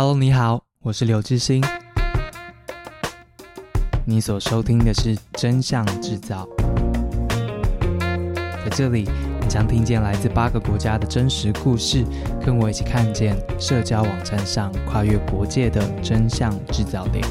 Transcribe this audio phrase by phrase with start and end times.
[0.00, 1.60] Hello，你好，我是刘致昕。
[4.04, 6.46] 你所收听的是《真相制造》，
[8.64, 9.08] 在这里，
[9.40, 12.04] 你将听见来自八个国家的真实故事，
[12.46, 17.26] 跟我一起看见社交网站上跨越国界的真相制造点。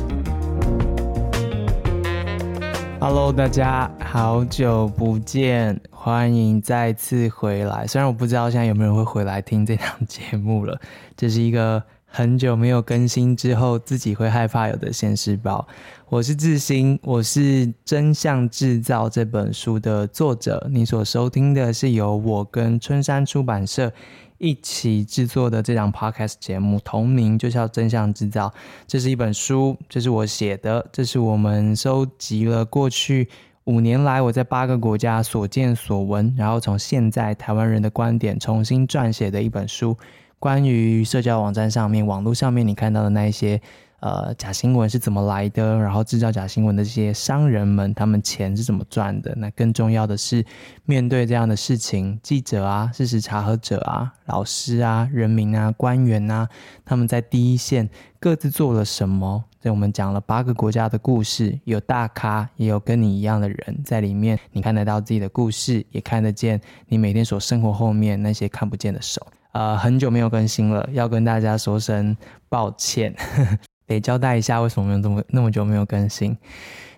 [2.99, 7.87] Hello，大家好久不见，欢迎再次回来。
[7.87, 10.77] 虽然我不知道现在有没有人会回来听这档节目了，
[11.15, 11.81] 这是一个。
[12.09, 15.67] 很久没有更新之后，自己会害怕有的现世报。
[16.09, 20.67] 我是致昕，我是《真相制造》这本书的作者。
[20.71, 23.91] 你所收听的是由我跟春山出版社
[24.37, 28.47] 一起制作的这档 podcast 节目，同名就叫《真相制造》。
[28.87, 33.27] 这是一本书，这是我写的，这是我们收集了过去
[33.65, 39.95] 五年来我在八个国家所见所闻，然后从现在台湾人的观点重新撰写的一本书。
[40.39, 43.59] 关于社交网站上面、网络上面你看到的那一些
[44.01, 49.33] 呃假新闻是怎么来的，然后制造假新闻的这些商人们，他们钱是怎么赚的？
[49.37, 50.45] 那更重要的是，
[50.85, 56.47] 面对这样的事情，记者啊、事实查核者啊、老师啊、人民啊、官员啊，
[56.85, 59.43] 他们在第一线各自做了什么？
[59.59, 69.25] 所以我们讲了八个国家的故事，有大咖，也有跟你一样的人在里面，你看得到自己的故事，也看得见你每天所生活后面那些看不见的手。
[69.57, 72.15] 呃，很久没有更新了，要跟大家说声
[72.47, 73.11] 抱歉，
[73.87, 76.37] 得交代一下为什么没有这么那么久没有更新。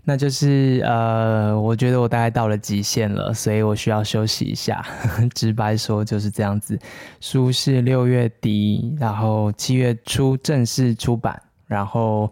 [0.04, 4.86] 那就是呃，我觉得我大概到了极限了，所以我需要休息一下。
[5.34, 6.78] 直白说就是这样子。
[7.22, 12.30] 书是六月底，然后七月初正式出版，然后。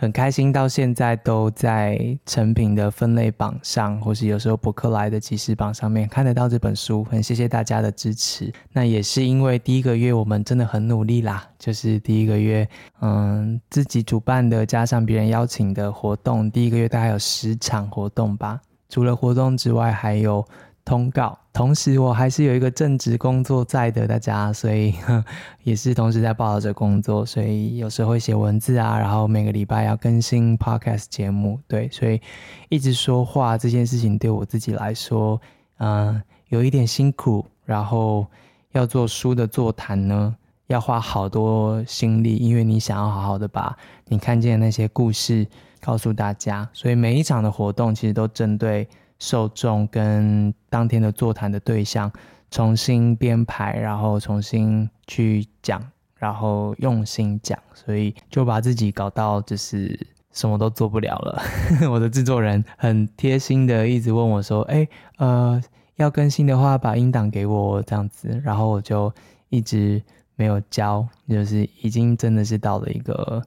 [0.00, 7.02] 很开心，到现在都在成品的分类榜上，或是有时候博客来的即时榜上面看得到这本书。
[7.02, 8.52] 很谢谢大家的支持。
[8.72, 12.68] 那也是因为第一个月我们真的很努力啦，就是第一个月，
[13.00, 18.60] 嗯，自己主办的加上别人邀请的活动，第一个月大概有十场活动吧。
[18.88, 20.46] 除了活动之外，还有。
[20.84, 24.94] 通告，同时我还是有一个正职工作在的，大家，所以
[25.64, 32.20] 也是同时在报道着工作，所以有时候会写文字啊，然后每个礼拜要更新 podcast 节目，对，所以
[32.68, 35.40] 一直说话这件事情对我自己来说，
[35.78, 38.24] 嗯、有一点辛苦，然后
[38.70, 40.36] 要做书的座谈呢，
[40.68, 43.76] 要花好多心力，因为你想要好好的把
[44.06, 45.44] 你看见的那些故事
[45.80, 48.86] 告诉大家，所以每一场的活动其实都针对。
[49.18, 52.10] 受众跟当天的座谈的对象
[52.50, 55.82] 重新编排，然后重新去讲，
[56.14, 59.98] 然后用心讲，所以就把自己搞到就是
[60.32, 61.42] 什么都做不了了。
[61.90, 65.60] 我的制作人很贴心的一直问我说：“哎，呃，
[65.96, 69.12] 要更新的话，把音档给我这样子。”然后我就
[69.48, 70.00] 一直
[70.36, 73.42] 没有交，就是已经真的是到了一个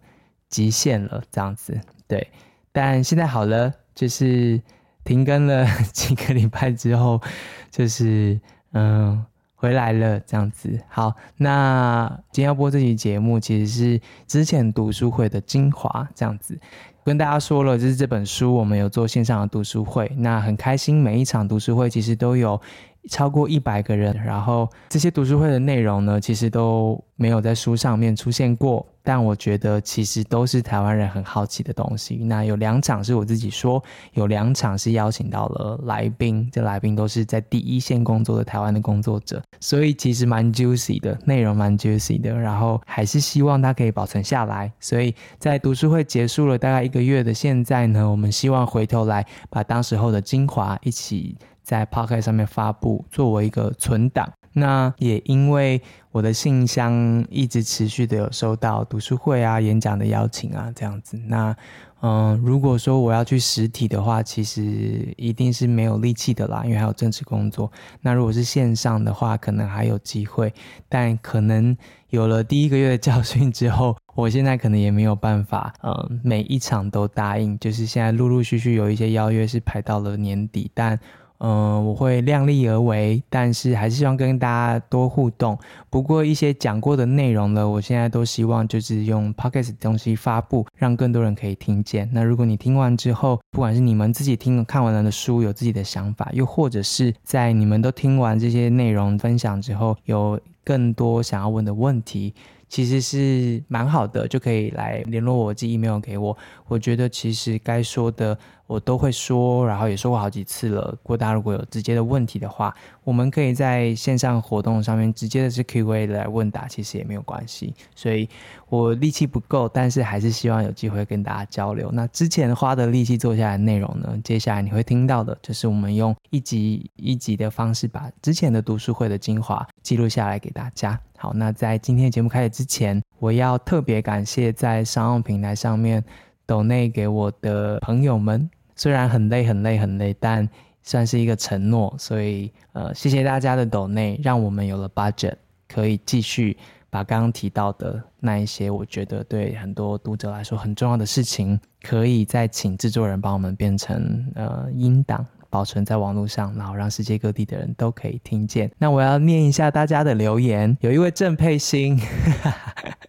[0.49, 1.79] 极限了这样子。
[2.07, 2.27] 对，
[2.73, 4.61] 但现在好了，就是。
[5.03, 7.21] 停更了几个礼拜之后，
[7.69, 8.39] 就是
[8.73, 9.25] 嗯
[9.55, 10.79] 回来了这样子。
[10.89, 16.59] 好，那今天要播这期节目，其实是之前读书会的精华这样子。
[17.03, 22.61] 跟大家说了，就是这本书我们有做线上的读书会，那很开心，每一场读书会其实都有。
[23.09, 32.17] 超过一百个人，然后这些读书会的内容呢，其实都没有在书上面出现过，但我觉得其实都是台湾人很好奇的东西。
[32.17, 42.31] 那有两场是我自己说，有两场是邀请到了来宾，这来宾都是在第一线工作的台湾的工作者，所以其实蛮 juicy 的，内容蛮 juicy 的。
[42.31, 51.35] 然后还是希望它可以保存下来，所以在读书会结束了大概一个月的现在呢，我们希望回头来把当时候的精华一起。
[51.61, 54.31] 在 Podcast 上面发布，作为一个存档。
[54.53, 61.17] 那也因为我的信箱一直持续的有收到读书会啊、演讲的邀请啊，这样子。
[61.27, 61.55] 那
[62.01, 67.71] 嗯，如果说我要去实体的话，其实一定是没有力气的啦，因为还有正式工作。
[68.01, 70.53] 那如果是线上的话，可能还有机会，
[70.89, 71.77] 但可能
[72.09, 77.57] 有了第一个月的教训之后，我现在可能也没有办法，嗯，每一场都答应。
[77.59, 80.99] 就是现在陆陆续续有一些邀约是排到了年底，但。
[81.43, 85.57] 嗯，我会量力而为，但是还是希望跟大家多互动。
[85.89, 92.07] 不过一些讲过的内容呢，我现在都希望就是用 Podcast 的东西发布，让更多人可以听见。
[92.13, 102.35] 那如果你听完之后，不管是你们自己听看完了的书，有自己的想法，又或者是在你们都听完这些内容分享之后，有更多想要问的问题。
[102.69, 106.37] 其实是蛮好的，就可以来联络我，寄 email 给我。
[106.67, 108.37] 我觉得其实该说的。
[108.71, 110.91] 我都会说，然后也说过好几次了。
[110.91, 112.73] 如果大家如果有直接的问题的话，
[113.03, 117.73] 我们可以在线上活动上面直接的是 Q&A 来问答，其实也没有关系。
[117.93, 118.29] 所以
[118.69, 121.91] 我力气不够，但是还是希望有机会跟大家交流。
[121.91, 130.97] 那之前花的力气做下来的内容呢，接下来你会听到的就是我们用一集一集的方式，把之前的读书会的精华记录下来给大家。
[131.17, 136.01] 好，那在今天节目开始之前，我要特别感谢在商用平台上面
[136.45, 138.49] 抖内给我的朋友们。
[138.75, 140.47] 虽然很累很累很累，但
[140.83, 145.35] 算是一个承诺，所以呃，谢谢大家的抖内，让我们有了 budget，
[145.67, 146.57] 可以继续
[146.89, 158.71] 把刚刚提到的那一些，我觉得对很多读者来说很重要的事情，可以再请制作人帮我们变成呃音档，保存在网络上，然后让世界各地的人都可以听见。
[158.77, 161.99] 那我要念一下大家的留言，有一位郑佩欣。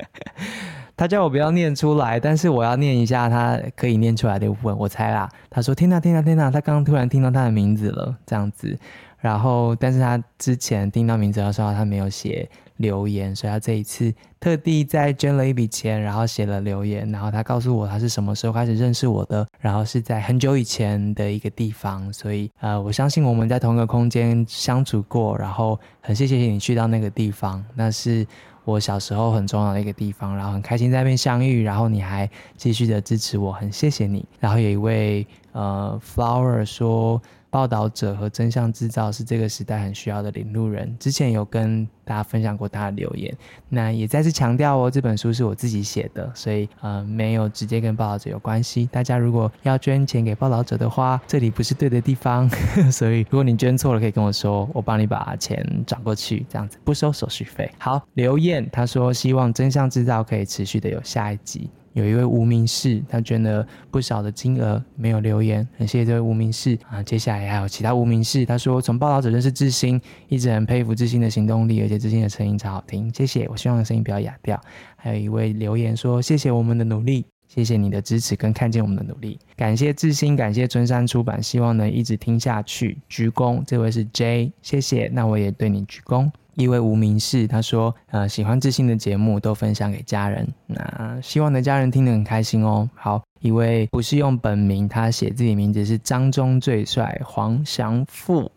[1.02, 4.78] 他叫我不要念出来，但是我要念一下他可以念出来的部分。
[4.78, 8.78] 我猜啦，他说：“天哪，天哪，天哪！”他刚刚突然听到他的名字了，这样子。
[9.18, 17.10] 然后，但是他之前听到名字的时候，他没有写留言，所以他这一次特地再捐了一笔钱，然后写了留言。
[17.10, 22.12] 然后他告诉我他是什么时候开始认识我的，然后是在很久以前的一个地方。
[22.12, 28.24] 所以，呃，我相信我们在同一个空间相处过，然后很谢谢你去到那个地方，那是。
[28.64, 34.24] 我小时候很重要的一个地方，然后很开心在那边相遇，然后你还继续的支持我，很谢谢你。
[34.40, 37.20] 然后有一位呃 Flower 说。
[37.52, 40.96] 报道者和真相制造是这个时代很需要的领路人。
[40.98, 43.30] 之前有跟大家分享过他的留言，
[43.68, 48.88] 那也再次强调哦，这本书是我自己写的，所以呃没有直接跟报道者有关系。
[48.90, 52.48] 大家如果要捐钱给报道者的话，这里不是对的地方，
[52.90, 57.70] 所以如果你捐错了，可以跟我说，我帮你把钱转过去，这样子不收手续费。
[57.76, 61.68] 好，刘燕他说希望真相制造可以持续的有下一集。
[61.92, 67.02] 有一位无名氏，他捐了不少的金额，没有留言，很谢谢这位无名氏啊。
[67.02, 73.46] 接下来还有其他无名氏，他说从报道者认识志兴，一直很佩服志兴的行动力，而且志兴的声音超好听，谢谢。
[73.48, 74.60] 我希望声音不要哑掉。
[74.96, 83.62] 还有一位留言说谢谢我们的努力，谢谢你的支持跟看见我们的努力，感谢志兴，感谢春山出版，希望能一直听下去，鞠躬。
[83.66, 86.30] 这位是 J，谢谢，那我也对你鞠躬。
[86.54, 90.46] 一位无名氏，他说：“呃，喜欢自信的节目，都分享给家人。
[90.66, 98.50] 那希望的家人听得很开心哦。”好，一位不是用本名，他写自己名字是张中最帅黄祥富，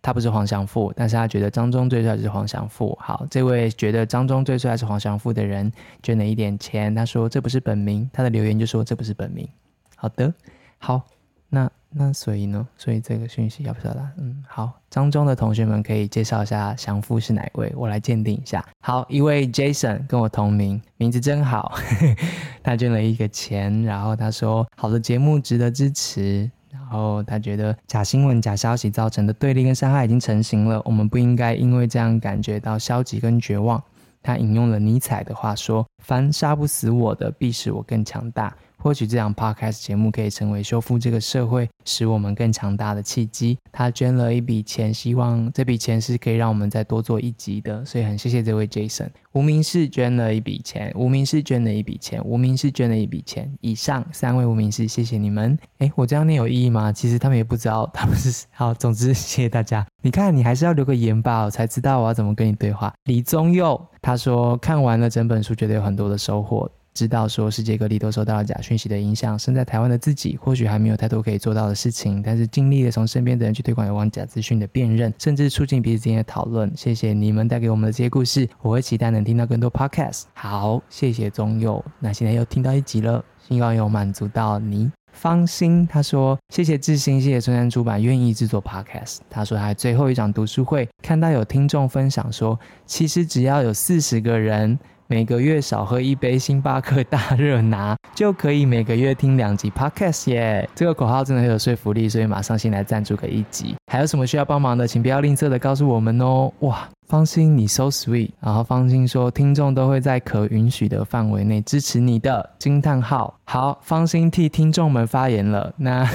[0.00, 2.96] 他不是黄祥富，但是他觉得张中最帅是黄祥富。
[3.00, 5.70] 好，这位觉得张中最帅是黄祥富的人
[6.02, 9.46] 捐了一点钱，他说这不是本名，他的留言就说这不是本名。
[9.94, 10.32] 好的，
[10.78, 11.02] 好，
[11.48, 11.70] 那。
[11.98, 12.68] 那所以呢？
[12.76, 14.12] 所以这个讯息要不要啦？
[14.18, 18.62] 嗯，好，张中的同学们可以介绍一下祥富是哪位，我来鉴定一下。
[18.80, 21.72] 好，一位 Jason 跟我同名，名字真好，
[22.62, 33.82] 他捐了一个钱，然后他说好的节目值得支持，然后他觉得假新闻、假消息造成的对立跟伤害已经成型了，我们不应该因为这样感觉到消极跟绝望。
[34.22, 38.54] 他引用了尼采的话说：“凡杀不死我的，必使我更强大。”
[38.86, 43.58] 或许这档 podcast 节目可以成为修复这个社会、使我们更强大的契机。
[43.72, 49.08] 他捐了一笔钱，希望这笔钱是可以让我们再多做一集的，所以很谢谢这位 Jason。
[49.32, 53.52] 无名氏捐了一笔钱，无名氏捐了一笔钱，无名氏捐了一笔钱。
[53.60, 55.58] 以上三位无名氏，谢谢你们。
[55.78, 56.92] 诶，我这样念有意义吗？
[56.92, 58.72] 其实他们也不知道他们是好。
[58.72, 59.84] 总之，谢谢大家。
[60.02, 62.94] 你看，你还是要留个言吧，我才知道我要怎么跟你对话。
[63.06, 66.70] 李宗佑他说看完了整本书，觉得有很多的收获。
[66.96, 76.72] 知道说世界各地都受到了假讯息的影响，身在台湾的自己或许还没有太多可以做到的事情，但是尽力的从身边的人去推广有关假资讯的辨认，甚至促进彼此之间的讨论。
[76.74, 80.22] 谢谢你们带给我们的这些故事，我会期待能听到更多 podcast。
[80.32, 84.90] 好，谢谢宗佑，那现在又听到一集了，希望有满足到你。
[85.12, 89.18] 方心他说谢谢智兴，谢谢春山出版愿意制作 podcast。
[89.28, 94.78] 他说他最后一场读书会看到有听众分享说，其实只要有四十个人。
[95.08, 100.68] 每个月少喝一杯星巴克大热拿，就可以每个月听两集 Podcast 耶！
[100.74, 103.76] 这个口号真的很有说服力，所以马上先来赞助个一集。
[103.92, 106.52] 还有什么需要帮忙的，请不要吝啬的告诉我们哦！
[106.60, 106.88] 哇！
[107.08, 108.30] 方心，你 so sweet。
[108.40, 113.38] 然后方心说，听众都会在可允许的范围内支持你的惊叹号。
[113.44, 116.08] 好，方心替听众们发言了，那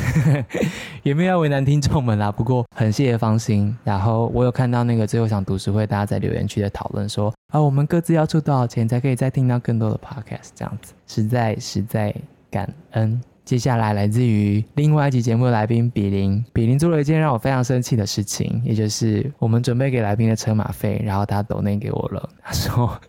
[1.04, 2.32] 也没有要为难听众们啦。
[2.32, 3.76] 不过很谢谢方心。
[3.84, 10.50] 然后我有看到那个最后一场读书会，大家在留言区的讨论说，啊，我们各自要出多少钱才可以再听到更多的 podcast？
[10.54, 12.14] 这样子，实在实在
[12.50, 13.22] 感恩。
[13.44, 22.30] 接下来来自于另外一集节目的来宾比林，比林做了一件让我非常生气的事情，也就是我们准备给来宾的车马费，然后他抖内给我了。
[22.42, 23.02] 他说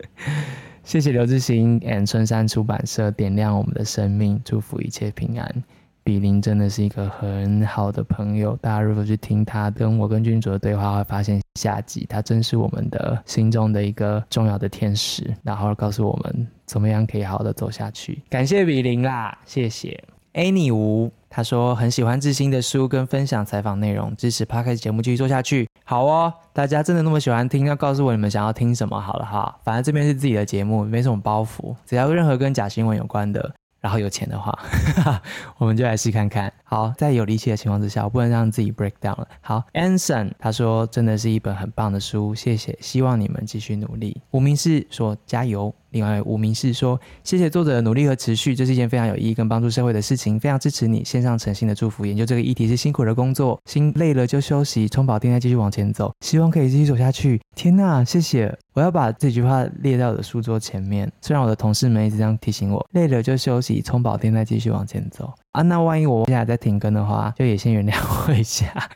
[0.83, 5.65] 谢谢刘志兴 and 春山出版社点亮我们的生命，祝福一切平安。
[6.05, 18.21] 比林真的是一个很好的朋友，大家如果去听他跟我跟君主的对话，会发现下集他真是我们的心中的一个重要的天使，然后告诉我们怎么样可以好好的走下去。
[18.29, 20.03] 感谢比林啦，谢谢。
[20.35, 25.69] Annie 吴他说很喜欢志兴的书跟分享采访内容，支持 Podcast 节目继续做下去。
[25.85, 29.59] 好哦，大家真的那么喜欢听，要告诉我你们想要听什么好了哈。
[29.63, 33.55] 反正这边是自己的节目，没什么包袱，只要任何跟假新闻有关的。
[33.81, 34.57] 然后有钱的话，
[35.59, 36.53] 我们就来试看看。
[36.63, 39.27] 好，在有力气的情况之下，我不能让自己 break down 了。
[39.41, 44.23] 好，Anson 他说真的是一本很棒的书，谢谢，希望你们继续努力。
[44.31, 45.75] 无名氏说加油。
[45.93, 52.07] 另外，无名氏说：“谢谢作者的努力和持续，这是一件非常有意义跟帮助社会的事情，非常支持你，献上诚心的祝福。
[52.07, 58.53] 研究这个议题是辛苦的工作，心累了就休息，充饱电再继续往前走，希望可以继续走下去。”天呐，谢谢！
[58.73, 61.11] 我要把这句话列在我的书桌前面。
[61.21, 65.61] 虽然我的同事们一直这样提醒我，累了就休息，充饱电再继续往前走啊。
[65.61, 67.95] 那万一我接下来在停更的话，就也先原谅
[68.27, 68.89] 我一下。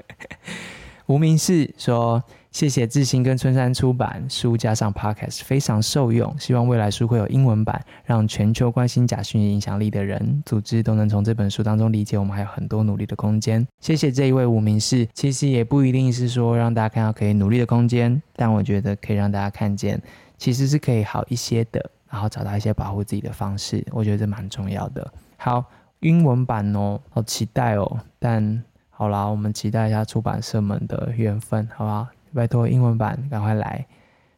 [1.06, 2.22] 无名氏说。
[2.56, 13.68] 谢谢志兴跟春山出版书加上 Podcast 非常受用，希望未来书会有英文版，让全球关心假讯息影响力的人组织都能从这本书当中理解我们还有很多努力的空间。
[13.80, 20.00] 谢谢这一位无名氏，其实也不一定是说让大家看到可以努力的空间，但我觉得可以让大家看见
[20.38, 25.06] 其实是可以好一些的，然后找到一些保护自己的方式，我觉得这蛮重要的。
[25.36, 25.62] 好，
[26.00, 32.06] 英文版哦，好期待哦，但好啦，我们期待一下出版社们的缘分，好不好？
[32.35, 33.87] 拜托，英文版赶快来！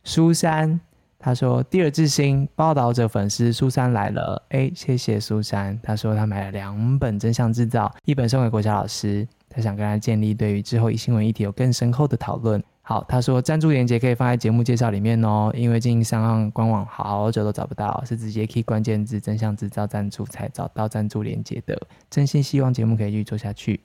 [0.04, 0.80] 苏珊
[1.18, 5.78] 他说：“第二志兴报道者粉丝苏珊来了。”哎，谢谢苏珊。
[5.82, 9.26] 他说他买了两本《真相制造》，一本送给国小老师。
[9.50, 12.62] 他想跟他建立对于之后一新闻议题有更深厚的讨论。
[12.82, 15.50] 好，他说赞助链接可以放在节目介绍里面哦。
[15.54, 21.76] 因为经营上岸官网好久都找不到，是直接 key 关键字“真相制造”赞助才找到赞助链接的。
[22.08, 23.80] 真心希望节目可以继续做下去。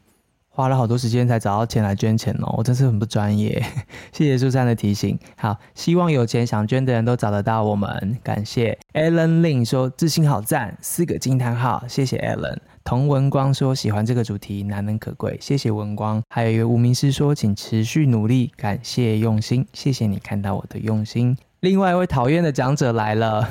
[0.56, 3.60] 花了好多时间才找到钱来捐钱哦，我真是很不专业。
[4.14, 5.18] 谢谢苏珊的提醒。
[5.36, 8.20] 好，希望有钱想捐的人都找得到我们。
[8.22, 11.84] 感谢 Alan Lin 说自信好赞，四个惊叹号。
[11.88, 12.60] 谢谢 Alan。
[12.84, 15.36] 童文光说喜欢这个主题，难能可贵。
[15.42, 16.22] 谢谢文光。
[16.30, 19.66] 还有一位无名氏说，请持续努力，感谢用心。
[19.74, 21.36] 谢谢你看到我的用心。
[21.62, 23.50] 另外一位讨厌的讲者来了。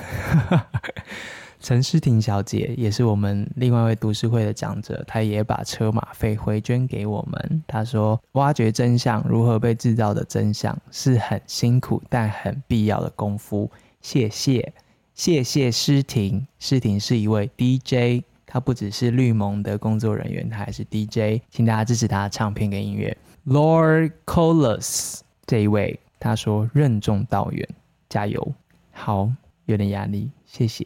[1.62, 7.62] 陈诗婷小姐也是我们另外一位读书会的讲者，她也把车马费回捐给我们。
[7.68, 13.70] 她说：“挖掘真相，如何被制造的真相，是很辛苦但很必要的功夫。”
[14.02, 14.72] 谢谢，
[15.14, 16.44] 谢谢诗婷。
[16.58, 21.40] 诗婷是一位 DJ，她不只是绿盟的工作人员，她还是 DJ。
[21.48, 23.16] 请大家支持她的唱片跟音乐。
[23.46, 27.68] Lord Colas 这一位，他说：“任重道远，
[28.08, 28.52] 加油。”
[28.90, 29.30] 好，
[29.66, 30.84] 有点压力，谢谢。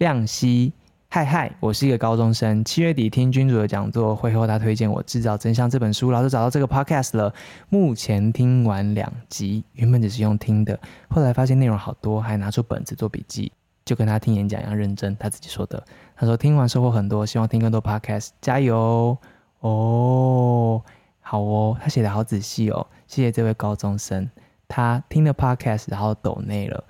[0.00, 0.72] 亮熙，
[1.10, 2.64] 嗨嗨，我是一个高中生。
[2.64, 7.34] 七月底听君主的讲座，会后他推荐我《制造真相》这本书，然后就找到这个 podcast 了。
[7.68, 10.80] 目前听完两集，原本只是用听的，
[11.10, 13.52] 后来发现内容好多，还拿出本子做笔记，
[13.84, 15.14] 就跟他听演讲一样认真。
[15.18, 15.84] 他自己说的，
[16.16, 19.14] 他说听完收获很多，希望听更多 podcast，加油
[19.58, 20.82] 哦！
[21.20, 24.26] 好哦，他写的好仔细哦，谢谢这位高中生，
[24.66, 26.82] 他听了 podcast，然后抖内了，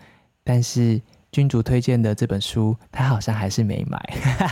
[0.44, 1.02] 但是。
[1.32, 4.00] 君主推荐的这本书，他好像还是没买，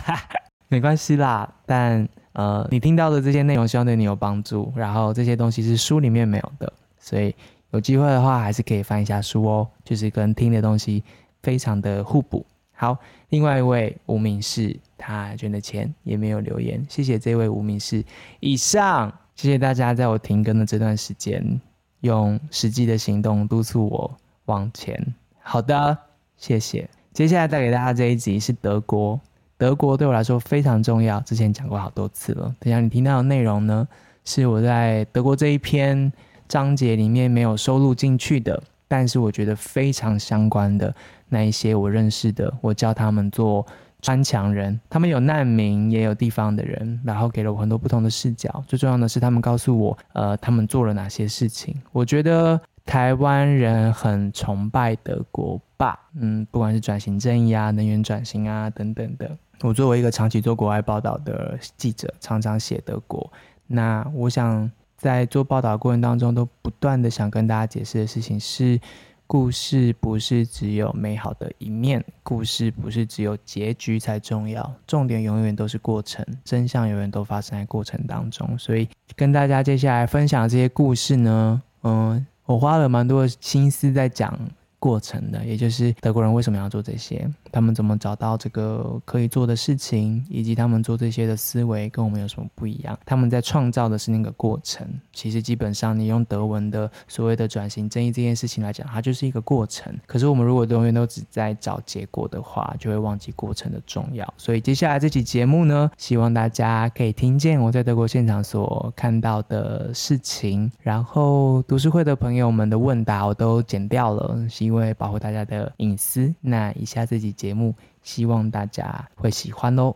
[0.69, 1.53] 没关系啦。
[1.67, 4.73] 但呃，你听到的这些内容，希望对你有帮助。
[4.77, 7.35] 然后这些东西是书里面没有的，所以
[7.71, 9.69] 有机会的话，还是可以翻一下书哦。
[9.85, 11.03] 就是跟听的东西
[11.43, 12.47] 非常的互补。
[12.75, 12.97] 好，
[13.31, 18.05] 另外一位无名氏，他捐的钱也没有留言，谢谢这位无名氏。
[18.39, 21.61] 以上，谢谢大家在我停更的这段时间，
[22.03, 24.97] 用实际的行动督促我往前。
[25.41, 26.08] 好的。
[26.38, 26.88] 谢谢。
[27.12, 29.21] 接下来带给大家这一集是德国。
[29.57, 32.54] 德国对我来说非常重要，之前讲过好多次了。
[32.61, 33.87] 等下你听到的内容呢，
[34.25, 36.12] 是我在德国这一篇
[36.47, 40.95] 章节里面没有收录进去的，但是我觉得非常相关的
[41.28, 43.66] 那一些我认识的，我叫他们做
[44.00, 44.80] 穿墙人。
[44.88, 48.62] 他们有难民，也有地方的人，然后给了我很多不同的视角。
[48.68, 51.75] 最重要的是，他们告诉我，呃，他们做了哪些事情。
[51.90, 52.61] 我觉得。
[52.88, 59.31] 台湾人很崇拜德国吧，嗯，不管是转型正义啊、能源转型啊等等的。
[59.63, 63.33] 我作为一个长期做国外报道的记者，常常写德国。
[63.67, 68.81] 那我想在做报道过程当中，都不断的想跟大家解释的事情是：
[69.27, 78.59] 故事不是只有美好的一面，故事不是只有结局才重要，重点永远都是过程，真相永远都发生在过程当中。
[78.59, 82.27] 所以跟大家接下来分享这些故事呢，嗯。
[82.49, 84.33] 我花了蛮多的心思在讲
[84.79, 92.99] 过程的，也就是德国人为什么要做这些，他们怎么找到这个可以做的事情，以及他们做这些的思维跟我们有什么不一样？
[93.05, 94.87] 他们在创造的是那个过程。
[95.13, 99.93] 其实基本上，你用德文的所谓的转型正义这件事情来讲，它就是一个过程。
[100.07, 104.33] 可是我们如果永远都只在找结果的话，就会忘记过程的重要。
[104.37, 114.39] 所以接下来这期节目呢，希望大家可以听见我在德国现场所看到的事情，然后读书会的朋友们的问答我都剪掉了。
[114.69, 119.95] 因为保护大家的隐私，那以下这集节目，希望大家会喜欢哦。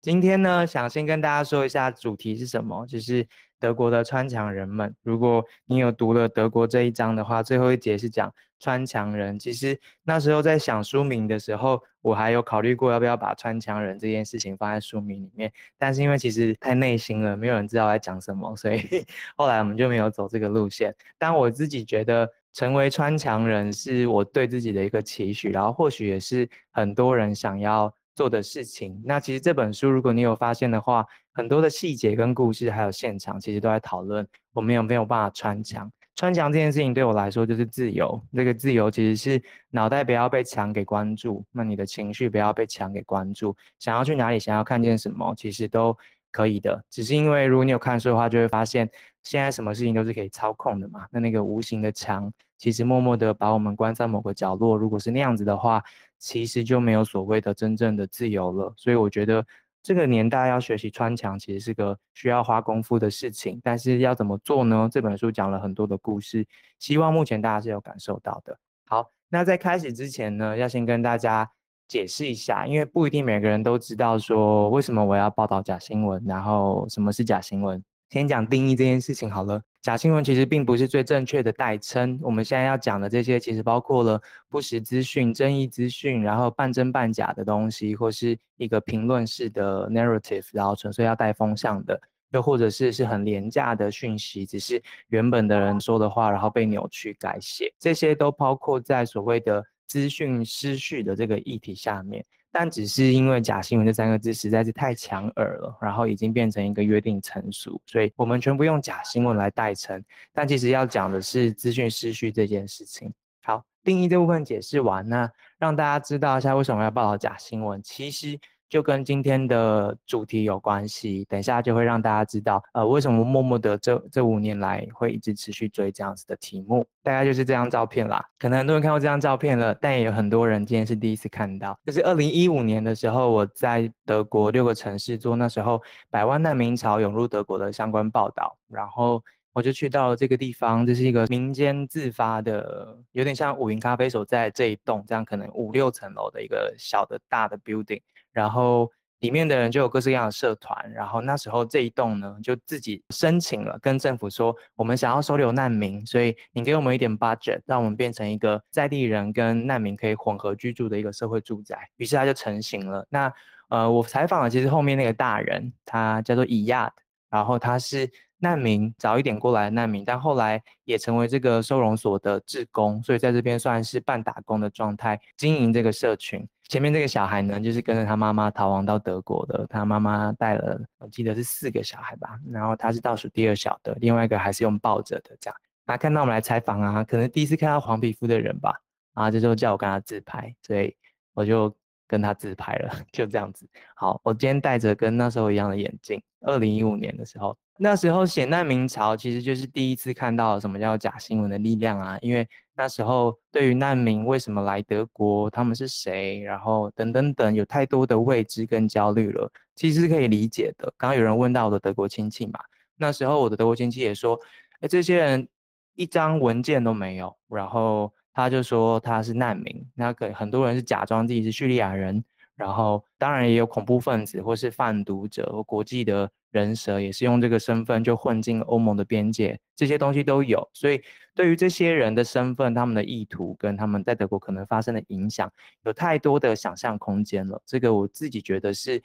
[0.00, 3.26] 今天呢，想先跟大家说一下主题是什么，就是
[3.58, 4.94] 德国的穿墙人们。
[5.02, 9.36] 如果你有读了德国这一章的话，最后一节是讲穿墙人。
[9.36, 20.94] 其实那时候在想书名的时候，我还有考虑过要不要把穿墙人这件事情放在书名里面，但是因为其实太内心了，没有人知道在讲什么，所以后来我们就没有走这个路线。
[21.18, 22.30] 但我自己觉得。
[22.56, 28.98] 成为穿墙人是我对自己的一个期许，然后或许也是很多人想要做的事情。
[29.04, 35.92] 那其实这本书，如果你有发现的话，很多的细节跟故事，还有现场，其实都在讨论我们有没有办法穿墙。
[36.14, 38.18] 穿墙这件事情对我来说就是自由。
[38.32, 43.54] 这个自由其实是脑袋不要被墙给关注，那你的情绪不要被墙给关注。
[43.78, 45.94] 想要去哪里，想要看见什么，其实都
[46.32, 46.82] 可以的。
[46.88, 48.88] 只是因为如果你有看书的话，就会发现
[49.24, 51.06] 现在什么事情都是可以操控的嘛。
[51.10, 52.32] 那那个无形的墙。
[52.58, 55.82] 其实默默的把我们关在某个角落，如果是那样子的话，
[56.18, 58.72] 其实就没有所谓的真正的自由了。
[58.76, 59.44] 所以我觉得
[59.82, 63.60] 这个年代要学习穿墙，其实是个需要花功夫的事情。
[63.62, 64.88] 但是要怎么做呢？
[64.90, 66.46] 这本书讲了很多的故事，
[66.78, 68.58] 希望目前大家是有感受到的。
[68.86, 71.50] 好，那在开始之前呢，要先跟大家
[71.86, 77.82] 解释一下，因为不一定每个人都知道说为什么我要报道假新闻，然后什么是假新闻。
[78.10, 79.60] 先讲定义这件事情好了。
[79.82, 82.18] 假新闻其实并不是最正确的代称。
[82.20, 92.00] 我们现在要讲的这些，其实包括了不实资讯、争议资讯，然后半真半假的东西，或是一个评论式的 narrative，然后纯粹要带风向的，
[92.32, 102.24] 又或者是是很廉价的讯息，只是原本的人说的话，然后被扭曲改写，这些都包括在所谓的资讯失序的这个议题下面。
[102.58, 110.02] 但只是因为“假新闻”这三个字实在是太抢耳了，然后已经变成一个约定成俗，所以我们全部用“假新闻”来代称。
[110.32, 113.12] 但其实要讲的是资讯失序这件事情。
[113.42, 117.78] 好，定义这部分解释完，那让大家知道一下为什么要报道假新闻。
[117.82, 118.38] 其实。
[118.68, 126.86] 就跟今天的主题有关系，等一下就会让大家知道，呃，为什么默默的这这五年来会一直持续追这样子的题目。
[127.02, 131.78] 大概就是这张照片啦，可能很多人看过这张照片了，但也有很多人今天是第一次看到。
[131.86, 148.02] 就是二零一五年的时候，我在德国六个城市做那时候百万难民潮涌入德国的相关报道，然后我就去到了这个地方，这是一个民间自发的，有点像五云咖啡所在这一栋这样，可能五六层楼的一个小的大的 building。
[148.36, 161.88] 然后里面的人就有各式各样的社团，然后那时候这一栋呢就自己申请了，跟政府说我们想要收留难民，所以你给我们一点 budget，让我们变成一个在地人跟难民可以混合居住的一个社会住宅。
[161.96, 163.06] 于是他就成型了。
[163.08, 163.32] 那
[163.70, 166.92] 呃，我采访了其实后面那个大人，他叫做伊亚，
[167.30, 168.10] 然后他是。
[168.38, 176.46] 难民早一点过来的难民，但后来也成为这个收容所的志工，所以在这边算是半打工的状态经营这个社群。
[176.68, 185.56] 前面这个小孩呢，就是跟着他妈妈逃亡到德国的，他妈妈带了，我记得是四个小孩吧，然后他是倒数第二小的，另外一个还是用抱着的这样。
[185.84, 188.74] 那看到我们来采访啊，可能第一次看到黄皮肤的人吧，
[189.14, 190.94] 然后这就叫我跟他自拍，所以
[191.34, 191.72] 我就
[192.08, 193.68] 跟他自拍了，就这样子。
[193.94, 197.56] 好，我今天戴着跟那时候一样的眼镜，二零一五年的时候。
[197.78, 202.16] 那时候写难民潮，其实就是第一次看到什么叫假新闻的力量啊！
[202.22, 210.92] 因为那时候对于难民为什么来德国，他们是谁，然后等等等，有太多的未知跟焦虑了，其实是可以理解的。
[210.98, 212.60] 刚刚有人问到我的德国亲戚嘛，
[212.96, 214.38] 那时候我的德国亲戚也说，
[214.80, 215.48] 哎，这些人
[215.94, 222.22] 一张文件都没有，然后他就说他是难民，那个很多人是假装自己是叙利亚人。
[222.56, 230.66] 然后，当然也有恐怖分子，或是贩毒者，或国际的人蛇，也是用这个身份就混进欧盟的边界，这些东西都有。
[230.72, 230.98] 所以，
[231.34, 235.52] 对于这些人的身份、他们的意图跟他们在德国可能发生的影响，
[235.84, 237.60] 有太多的想象空间了。
[237.66, 239.02] 这个我自己觉得是，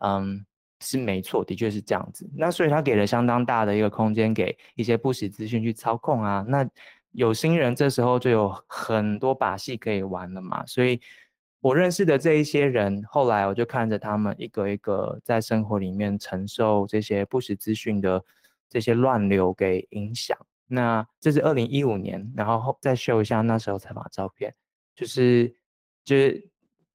[0.00, 0.42] 嗯，
[0.80, 2.26] 是没错，的确是这样子。
[2.34, 6.42] 那所以他给了相当大的一个空间给一些不实资讯去操控啊。
[6.48, 6.66] 那
[7.10, 10.64] 有心人这时候就有很多把戏可以玩了嘛。
[10.64, 10.98] 所以。
[11.64, 18.22] 我认识的这一些人，后来我就看着他们一个一个在生活里面承受这些不实资讯的
[18.68, 24.54] 这些乱流给影响，那这是二零一五年，然后再秀一下那时候采访照片，
[24.94, 25.56] 就是
[26.04, 26.46] 就是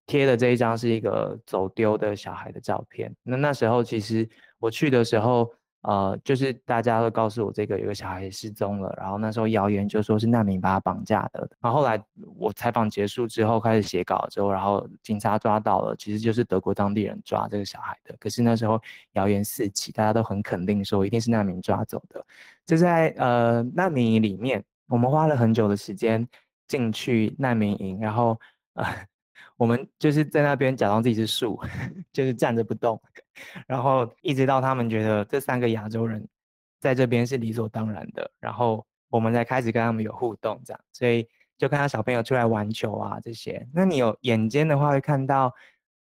[0.05, 3.11] 贴的这一张是一个走丢的小孩的照片。
[3.23, 4.29] 那那时候其实
[4.59, 5.51] 我去的时候。
[5.81, 11.49] 呃，就是大家都告诉我这个有个小孩失踪了，然后那时候谣言就说是难民把他绑架的。
[11.61, 12.03] 然后后来
[12.37, 18.13] 我采访结束之后开始写稿之后，然后警察抓到了，其实就是德国当地人抓这个小孩的。
[18.19, 18.81] 可是那时候
[19.13, 22.25] 谣言四起，大家都很肯定说一定是难民抓走的。
[22.65, 26.27] 就在呃难民营里面，我们花了很久的时间
[26.67, 28.39] 进去难民营，然后
[28.73, 28.85] 呃。
[29.57, 31.59] 我们就是在那边假装自己是树，
[32.13, 33.01] 就是站着不动，
[33.67, 36.25] 然后一直到他们觉得这三个亚洲人
[36.79, 43.67] 在这边是理所当然的，然后我们才开始跟他们有互动，这样，所以就看到小朋友出来玩球啊这些。
[43.73, 45.53] 那你有眼尖的话会看到，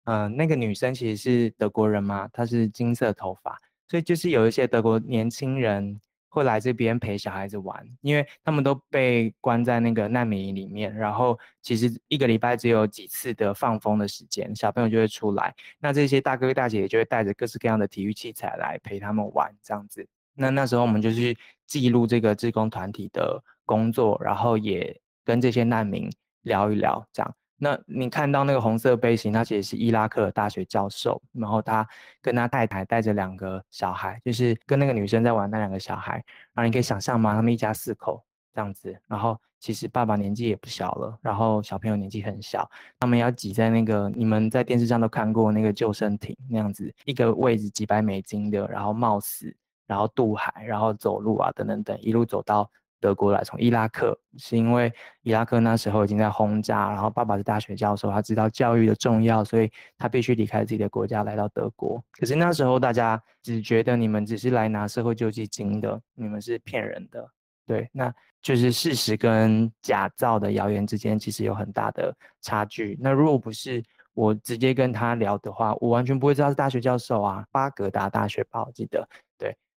[0.04, 6.00] 呃，那个女生其实是德国人嘛，她是金色头发，所以就是有一些德国年轻人。
[6.28, 20.06] 会来这边陪小孩子玩，因为他们都被关在那个难民营里面，然后其实一个礼拜只有几次的放风的时间，小朋友就会出来，那这些大哥哥大姐姐就会带着各式各样的体育器材来陪他们玩，这样子。
[20.34, 21.36] 那那时候我们就去
[21.66, 26.10] 记录这个志工团体的工作，然后也跟这些难民
[26.42, 27.34] 聊一聊，这样。
[27.60, 31.86] 那你看到那个红色背心，他其实是伊拉克大学教授，然后他
[32.22, 36.14] 跟他太太带着两个小孩，就是跟那个女生在玩那两个小孩，
[36.54, 37.34] 然后你可以想象吗？
[37.34, 38.22] 他们一家四口
[38.54, 49.52] 这样子，然后其实爸爸年纪也不小了，然后小朋友年纪很小，他们要挤在那个你们在电视上都看过那个救生艇那样子，一个位置几百美金的，然后冒死，
[49.86, 52.70] 然后渡海，然后走路啊等等等，一路走到。
[53.00, 62.02] 德国来，从伊拉克，是因为伊拉克那时候已经在轰炸，然后爸爸是大学教授，他知道教育的重要，所以他必须离开自己的国家来到德国。
[62.12, 67.28] 可是那时候大家只觉得你们只是来拿社会救济金的，你们是骗人的，
[67.66, 72.96] 对，那就是事实跟假造的谣言之间其实有很大的差距。
[73.00, 73.82] 那如果不是
[74.14, 79.08] 我直接跟他聊的话，我完全不会知道是大学教授啊，巴格达大学吧，我记得，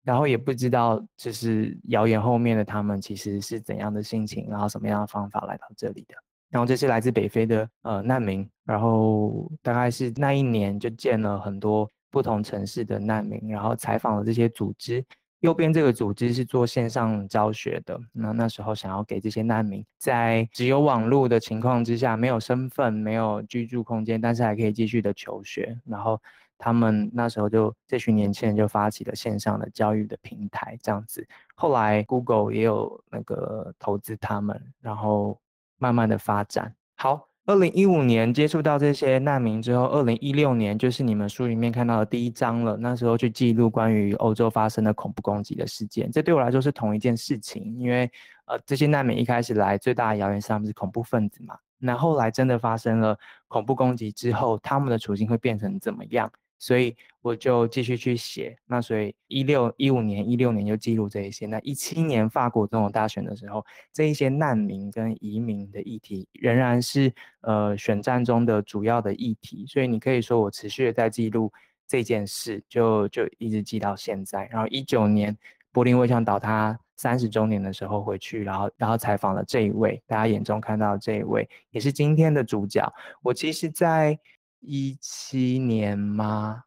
[0.03, 6.15] 然后也不知道，就是谣言后面的他们其实是怎样的心情，然后什么样的方法来到这里的。
[6.49, 15.05] 然后这是来自北非的呃难民，然后大概是那一年就见了很多不同城市的难民，然后采访了这些组织。
[15.41, 26.19] 右边这个组织是做线上教学的，那那时候想要给这些难民在只有网络的情况之下，没有身份、没有居住空间，但是还可以继续的求学，然后。
[26.63, 31.27] 他们那时候就这群年轻人就发起了线上的教育的平台，这样子。
[31.55, 35.41] 后来 Google 也有那个投资他们，然后
[35.79, 36.75] 慢慢的发展。
[36.97, 42.77] 好，二零一五年接触到这些难民之后，二零一六年就是你们书里面看到的第一章了。
[42.77, 48.11] 那时候去记录关于欧洲发生的恐怖攻击的事件，这对我来说是同一件事情，因为
[48.45, 51.57] 呃这些难民一开始来最大的谣言是他们是恐怖分子嘛。
[51.83, 53.19] 那后来真的发生了
[53.49, 56.31] 恐怖攻击之后，他们的处境会变成怎么样？
[56.61, 61.47] 所以我就继续去写，那所以一六一五年、一六年就记录这一些。
[61.47, 69.65] 那一七年法国总统大选的时候，这一些难民跟移民的议题仍然是呃选战中的主要的议题。
[69.67, 71.51] 所以你可以说我持续的在记录
[71.89, 74.47] 这件事，就就一直记到现在。
[74.53, 75.35] 然后一九年
[75.73, 82.87] 柏林围墙倒塌三十周年的时候回去，然后然后采访了这一位，大家眼中看到这一位也是今天的主角。
[83.23, 84.19] 我其实，在。
[84.61, 86.65] 一七年吗？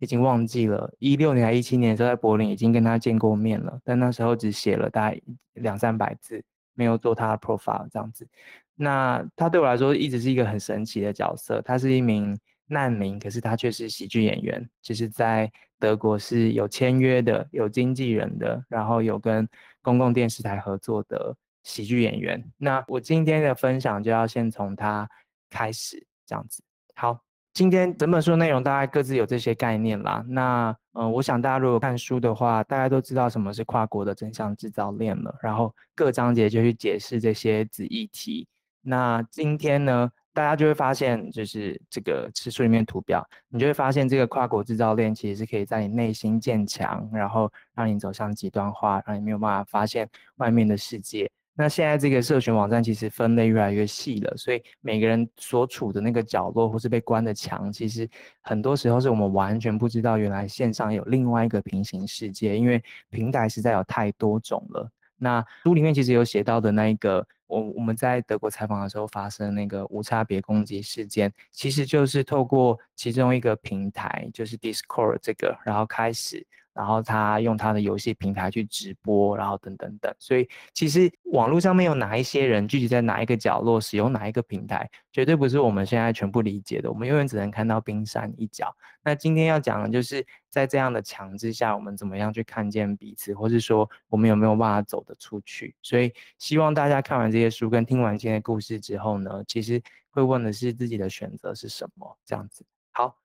[0.00, 0.92] 已经忘记了。
[0.98, 5.20] 一六年还一七年的时候，在柏林已经跟他见过面了，但那时候只写了大概
[5.54, 6.42] 两三百字，
[6.74, 8.28] 没有做他的 profile 这样子。
[8.74, 11.62] 那他对我来说一直是一个很神奇的角色。
[11.62, 19.48] 他是一名难民，可是他却是喜剧演员，就是在德国是有签约的、有经纪人的，然后有跟
[19.80, 22.44] 公共电视台合作的喜剧演员。
[22.58, 25.08] 那我今天的分享就要先从他
[25.48, 26.63] 开始，这样子。
[26.96, 27.18] 好，
[27.52, 30.24] 今天整本书内容大概各自有这些概念啦。
[30.28, 35.34] 那嗯、我想大家如果看书的话，大家都知道什么是跨国的真相制造链了。
[35.42, 38.46] 然后各章节就去解释这些子议题。
[38.80, 51.28] 那今天呢，大家就会发现，就是这个书里面图表，你就会发现这个跨国制造链其实是可以在你内心建墙，然后让你走向极端化，让你没有办法发现外面的世界。
[51.56, 58.08] 那现在这个社群网站其实分类越来越细了，所以每个人所处的那个角落或是被关的墙，其实
[58.42, 64.90] 很多时候是我们完全不知道，原来线上有另外一个平行世界，因为平台实在有太多种了。
[65.16, 76.44] 那书里面其实有写到的那一个，我我们在德国采访的时候发生那个无差别攻击事件，其实就是透过其中一个平台，就是 Discord 这个，然后开始。
[76.74, 80.14] 然后他用他的游戏平台去直播，然后等等等。
[80.18, 86.90] 所以其实网络上面有哪一些人聚集在哪一个角落，使用哪一个平台，绝对不是我们现在全部理解的。
[86.90, 88.74] 我们永远只能看到冰山一角。
[89.02, 95.74] 那今天要讲的就是在这样的墙之下，我们怎么样去看见彼此，或是说我们有没有办法走得出去。
[95.80, 102.64] 所以希望大家看完这些书跟听完今天的故事之后呢，其实会问的是自己的选择是什么，这样子。
[102.90, 103.18] 好。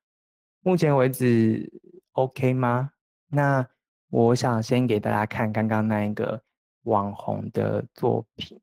[0.62, 1.72] 目前为止
[2.12, 2.92] ，OK 吗？
[3.30, 3.66] 那
[4.10, 6.42] 我想先给大家看刚刚那一个
[6.84, 8.60] 网红的作品。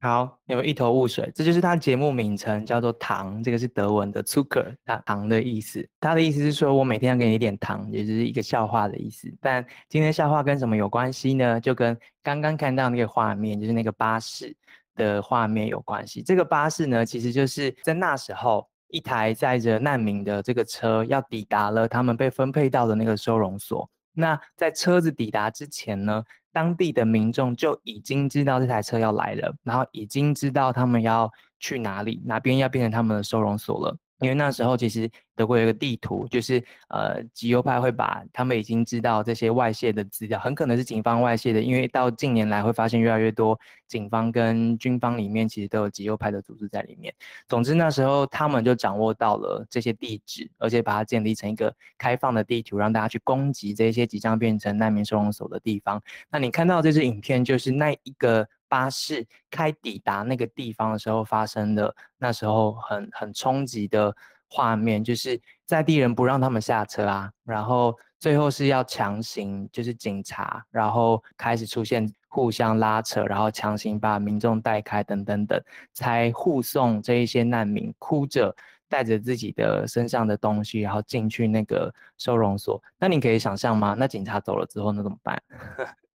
[0.00, 1.32] 好，有一头雾水？
[1.34, 5.88] 这就是他节目名称，叫做“糖”，这个是德文的 “Zucker”，它糖的意思。
[6.00, 9.34] 他的意思是说我每天要给你一点糖，也就是一个笑话的意思。
[9.40, 11.60] 但今天笑话跟什么有关系呢？
[11.60, 14.54] 就跟刚刚看到那个画面，就是那个巴士
[14.94, 16.22] 的画面有关系。
[16.22, 18.68] 这个巴士呢，其实就是在那时候。
[18.88, 23.88] 一台载着难民的这个车要抵达了他们被分配到的那个收容所。
[24.12, 33.96] 那在车子抵达之前呢，当地的民众就已经知道这台车要来了，然后已经知道他们要去哪里，哪边要变成他们的收容所了。
[34.20, 47.12] 因为那时候其实德国有一个地图，就是呃极右派会把他们已经知道这些外泄的资料，很可能是警方外泄的，因为到近年来会发现越来越多警方跟军方里面其实都有极右派的组织在里面。
[47.46, 56.02] 总之那时候他们就掌握到了这些地址，而且把它建立成一个开放的地图，让大家去攻击这些即将变成难民收容所的地方。
[56.30, 58.48] 那你看到这支影片，就是那一个。
[58.68, 64.14] 巴士开抵达那个地方的时候发生的，那时候很很冲击的
[64.48, 78.54] 画面，就是在地人不让他们下车啊，然后最后是要强行，就是警察，然后开始出现互相拉扯，然后强行把民众带开，等等等，才护送这一些难民哭着
[78.88, 82.82] 带着自己的身上的东西，然后进去那个收容所。
[82.98, 83.94] 那你可以想象吗？
[83.98, 85.42] 那警察走了之后，那怎么办？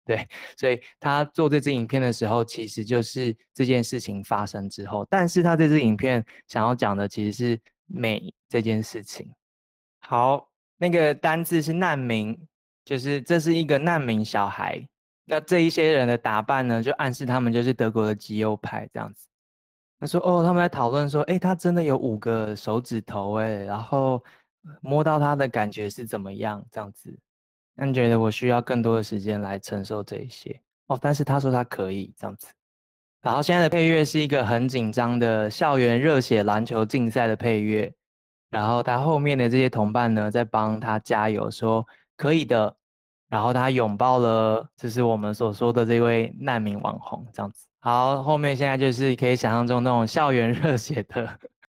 [0.04, 5.06] 对，所以他做这支影片的时候，其实就是这件事情发生之后。
[5.08, 9.30] 但是他这支影片想要讲的其实是美这件事情。
[10.00, 12.36] 好，那个单字是难民，
[12.84, 14.84] 就是这是一个难民小孩。
[15.26, 19.28] 那这一些人的打扮呢，就暗示他们就是德国的极右派这样子。
[20.00, 24.24] 他说：“哦，他们在讨论说，诶，他真的有五个手指头，诶，然后
[24.80, 26.64] 摸到他的感觉是怎么样？
[26.72, 27.16] 这样子。”
[27.82, 30.98] 那你觉得我需要更多的时间来承受这一些哦？
[31.00, 32.48] 但是他说他可以这样子。
[33.22, 37.90] 然后现在的配乐是一个很紧张的校园热血篮球竞赛的配乐。
[38.50, 41.86] 然后他后面的这些同伴呢，在帮他加油，说
[42.18, 42.76] 可以的。
[43.30, 47.66] 然后他拥抱了，就是我们所说的这位难民网红这样子。
[47.78, 51.26] 好，后面现在就是可以想象中那种校园 热血的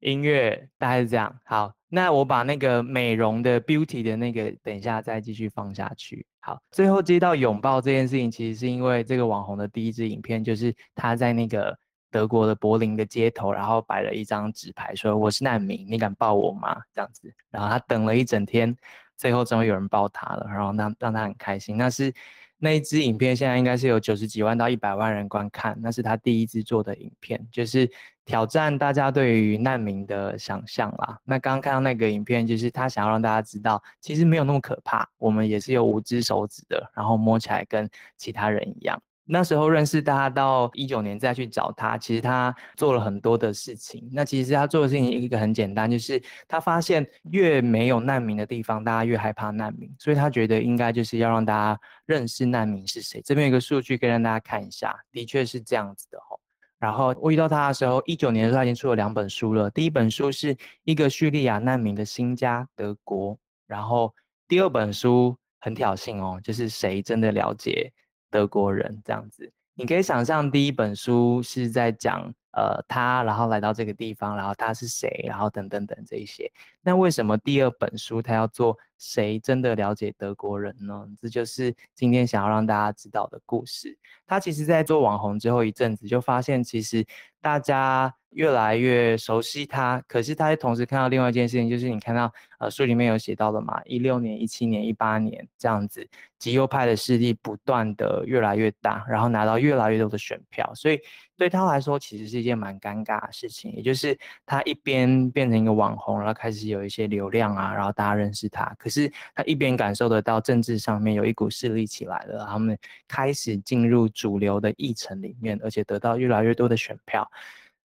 [0.00, 1.34] 音乐，大概是这样。
[1.46, 1.72] 好。
[1.94, 6.26] 那我把那个美容的 beauty 的那个，等一下再继续放下去。
[6.40, 11.78] 好，最后接到拥抱这件事情，其实是因为这个网红的第一支影片，就是他在那个
[12.10, 16.76] 德国的柏林的街头，然后摆了一张纸牌，说我是难民，你敢抱我吗？
[16.92, 18.76] 这样子，然后他等了一整天，
[19.16, 21.76] 最后终于有人抱他了，然后让让他很开心。
[21.76, 22.12] 那是。
[22.58, 27.90] 那一支影片现在应该是有九十几万到一百万人观看，那是他第一支做的影片，就是
[28.24, 31.18] 挑战大家对于难民的想象啦。
[31.24, 39.02] 那刚刚看到那个影片，就是他想要让大家知道，其实没有那么可怕，我们也是有五只手指的，然后摸起来跟其他人一样。
[39.26, 44.08] 那时候认识他，到一九年再去找他，其实他做了很多的事情。
[44.12, 53.22] 那其实他做的事情一个很简单，就是他发现越没有难民的地方，大家越害怕难民，所以他觉得应该就是要让大家认识难民是谁。
[53.24, 56.38] 这边有一个数据可以让大家看一下，的确是这样子的吼。
[56.78, 59.70] 然后我遇到他的时候，一九年的时候他已经出了两本书了。
[59.70, 64.14] 第一本书是一个叙利亚难民的新家德国，然后
[64.46, 67.90] 第二本书很挑衅哦，就是谁真的了解
[68.34, 76.50] 德国人这样子，你可以想象第一本书是在讲呃他，然后来到这个地方，然后他是谁，然后等等等这一些。
[76.82, 81.06] 那为什么第二本书他要做谁真的了解德国人呢？
[81.20, 83.98] 这就是今天想要让大家知道的故事。
[84.26, 87.06] 他其实在做网红之后一阵子，就发现其实
[87.40, 88.14] 大家。
[88.34, 96.04] 越来越熟悉他，可是他同时看到另外一件事情，就是你看到呃书里面有写到的嘛，一六年、一七年、一八年这样子，
[96.36, 100.98] 极右派的势力不断的越来越大，然后拿到越来越多的选票，所以
[101.36, 112.78] 对他来说其实是一件蛮尴尬的事情，也就是他一边变成一个网红，然后开始有一些流量啊，然后大家认识他，可是是他一边感受得到政治上面有一股势力起来了，他们
[113.08, 117.28] 开始进入主流的议程里面，而且得到越来越多的选票。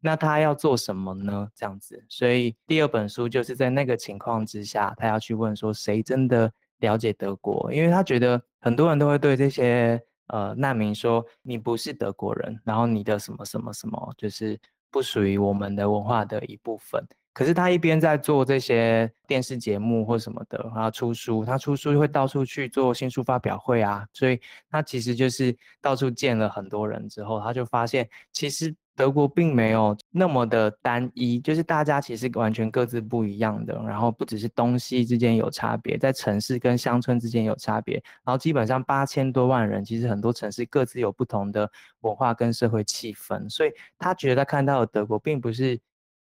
[0.02, 1.48] 那他要做什么呢？
[1.54, 14.58] 这样子，所以第二本书就是在那个情况之下，他要去问说，谁真的了解德国，因为他觉得很多人都会对这些呃难民说，你不是德国人，然后你的什么什么什么就是
[14.90, 17.04] 不属于我们的文化的一部分。
[17.32, 24.40] 可是他一边在做这些电视节目或什么的，然后出书，他出书会到处去做新书发表会啊，所以
[24.70, 28.74] 他其实就是到处见了很多人之后，他就发现其实。
[28.96, 45.80] 德国并没有那么的单一，就是大家其实完全各自不一样的，然后不只是东西之间有差别，在城市跟乡村之间有差别，然后基本上八千多万人，其实很多城市各自有不同的文化跟社会气氛，所以他觉得他看到的德国并不是。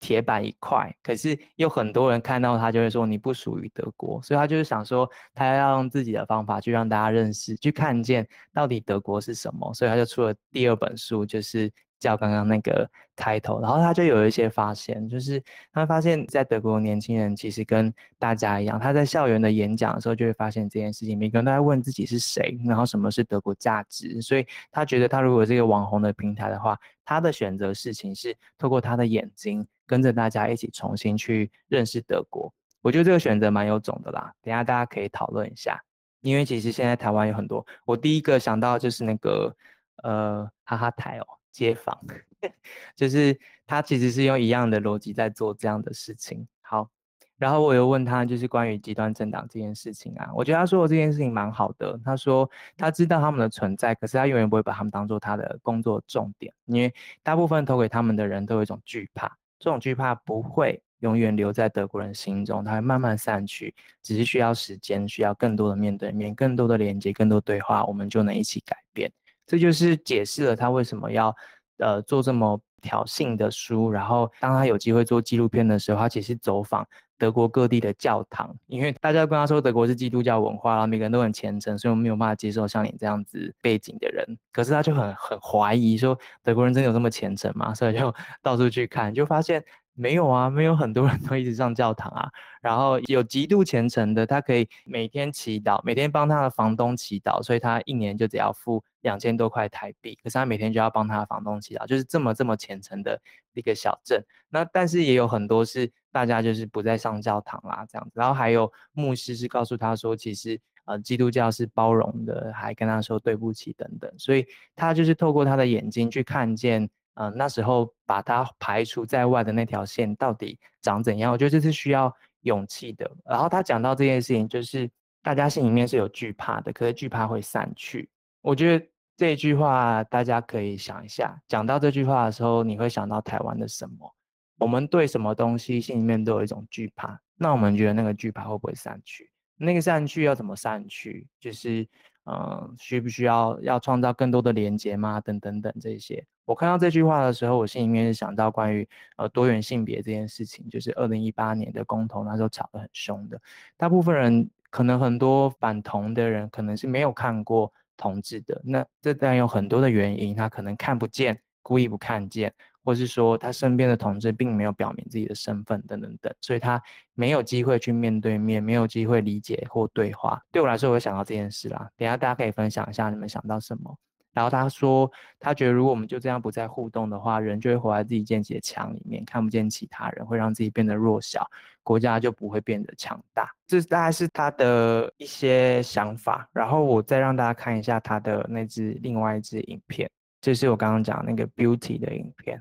[0.01, 11.73] 铁板一块，可是有很多人看到他就会说你不属于德国，所以他就是想说他要用自己的方法去让大家认识，去看见到底德国是什么，所以他就出了第二本书，就是
[12.05, 29.67] 叫刚刚那个开头，然后他就有一些发现，就是他发现在德国年轻人其实跟大家一样，他在校园的演讲的时候就会发现这件事情，每个人都在问自己是谁，然后什么是德国价值，所以他觉得他如果这个网红的平台的话，他的选择事情是透过他的眼睛。
[29.87, 34.33] 跟着大家一起重新去认识德国，我觉得这个选择蛮有种的啦。
[34.41, 35.79] 等下大家可以讨论一下，
[36.23, 39.55] 因为其实现在台湾有很多，我第一个想到就是那个
[40.03, 41.97] 呃哈哈台哦街访，
[42.95, 46.47] 就是他其实是用一样的逻辑在做这样的事情。
[46.61, 46.91] 好。
[47.37, 51.99] 然后我又问他，就是关于极端政党这件事情啊，我觉得他说的这件事情蛮好的。
[52.05, 59.27] 他说他知道他们的存在，可是他永远不会把他们当做他的工作重点，因为大部分投给他们的人都有一种惧怕，
[59.59, 69.11] 这种惧怕不会永远留在德国人心中，它会慢慢散去，只是需要时间，需要更多的面对面，更多的连接，更多对话，我们就能一起改变。
[69.47, 71.35] 这就是解释了他为什么要
[71.79, 73.91] 呃做这么挑衅的书。
[73.91, 76.87] 然后当他有机会做纪录片的时候，他其实走访。
[77.17, 84.37] 德国各地的教堂，因为大家跟他说德国是基督教文化，每个人都很虔诚，所以我们没有办法接受像你这样子背景的人。
[84.53, 87.73] 可是他就很很怀疑说，德国人真的有这么虔诚吗？
[87.73, 89.65] 所以就到处去看，就发现。
[89.95, 92.31] 没有啊，没有很多人都一直上教堂啊。
[92.61, 100.19] 然后有极度虔诚的，他可以每天祈祷，每天帮他的房东祈祷，所以他一年就只要付两千多块台币。
[100.23, 103.21] 可是他每天就要帮他的房东祈祷，就是这么这么虔诚的
[103.53, 104.25] 一个小镇。
[104.49, 108.13] 那但是也有很多是大家就是不再上教堂啦这样子。
[108.15, 114.13] 然后还有牧师是告诉他说，其实呃基督教是包容的，还跟他说对不起等等。
[114.19, 116.91] 所以他就是透过他的眼睛去看见。
[117.15, 121.33] 嗯、那时候把它排除在外的那条线到底长怎样？
[121.33, 123.11] 我觉得这是需要勇气的。
[123.25, 124.91] 然后他讲到这件事情，就是
[125.23, 128.11] 大家心里面是有惧怕的，可是惧怕会散去。
[128.41, 131.41] 我觉得这一句话大家可以想一下。
[131.47, 134.15] 讲到这句话的时候，你会想到台湾的什么？
[134.59, 139.31] 我们对什么东西心里面都有一种惧怕，那我们觉得那个惧怕会不会散去？
[139.57, 141.27] 那个散去要怎么散去？
[141.39, 141.89] 就是。
[142.27, 145.21] 嗯，需不需要要创造更多的连接吗？
[145.21, 153.39] 等等等这些，我看到这句话的时候，我心里面是想到关于呃多元性别这件事情，就是二零一八年的公投那时候吵得很凶的，
[153.77, 162.53] 大部分人可能很多反同的人可能是没有看过同志的，那这当然有很多的原因，他可能看不见，故意不看见。
[162.85, 166.81] 或是说他身边的同志并没有表明自己的身份等等等，所以他
[167.15, 170.41] 没有机会去面对面，没有机会理解或对话。
[170.53, 171.89] 对我来说，我想到这件事啦。
[171.97, 173.97] 等下大家可以分享一下你们想到什么。
[174.35, 181.49] 然后他说，他觉得如果我们就这样不再互动的话，人就会活在自己建起的墙里面，看不见其他人，会让自己变得弱小，
[181.85, 183.49] 国家就不会变得强大。
[183.69, 186.49] 这大概是他的一些想法。
[186.53, 192.61] 然后我再让大家看一下他的那支另外一支影片，就是我刚刚讲那个 Beauty 的影片。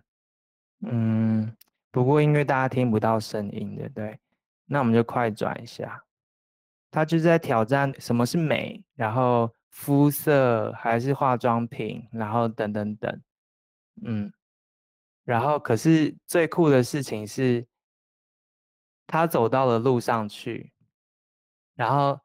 [0.86, 1.56] 嗯，
[1.91, 4.19] 不过因为大家听不到声音，对不对？
[4.65, 6.04] 那我们就快转一下。
[6.91, 13.22] 他就是在挑战什么是美，然后肤色还是化妆品，然后等等等。
[14.04, 14.32] 嗯，
[15.24, 17.65] 然后可是最酷的事情是，
[19.08, 20.72] 他走到了路上去，
[21.76, 22.19] 然后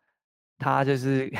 [0.58, 1.32] 他就是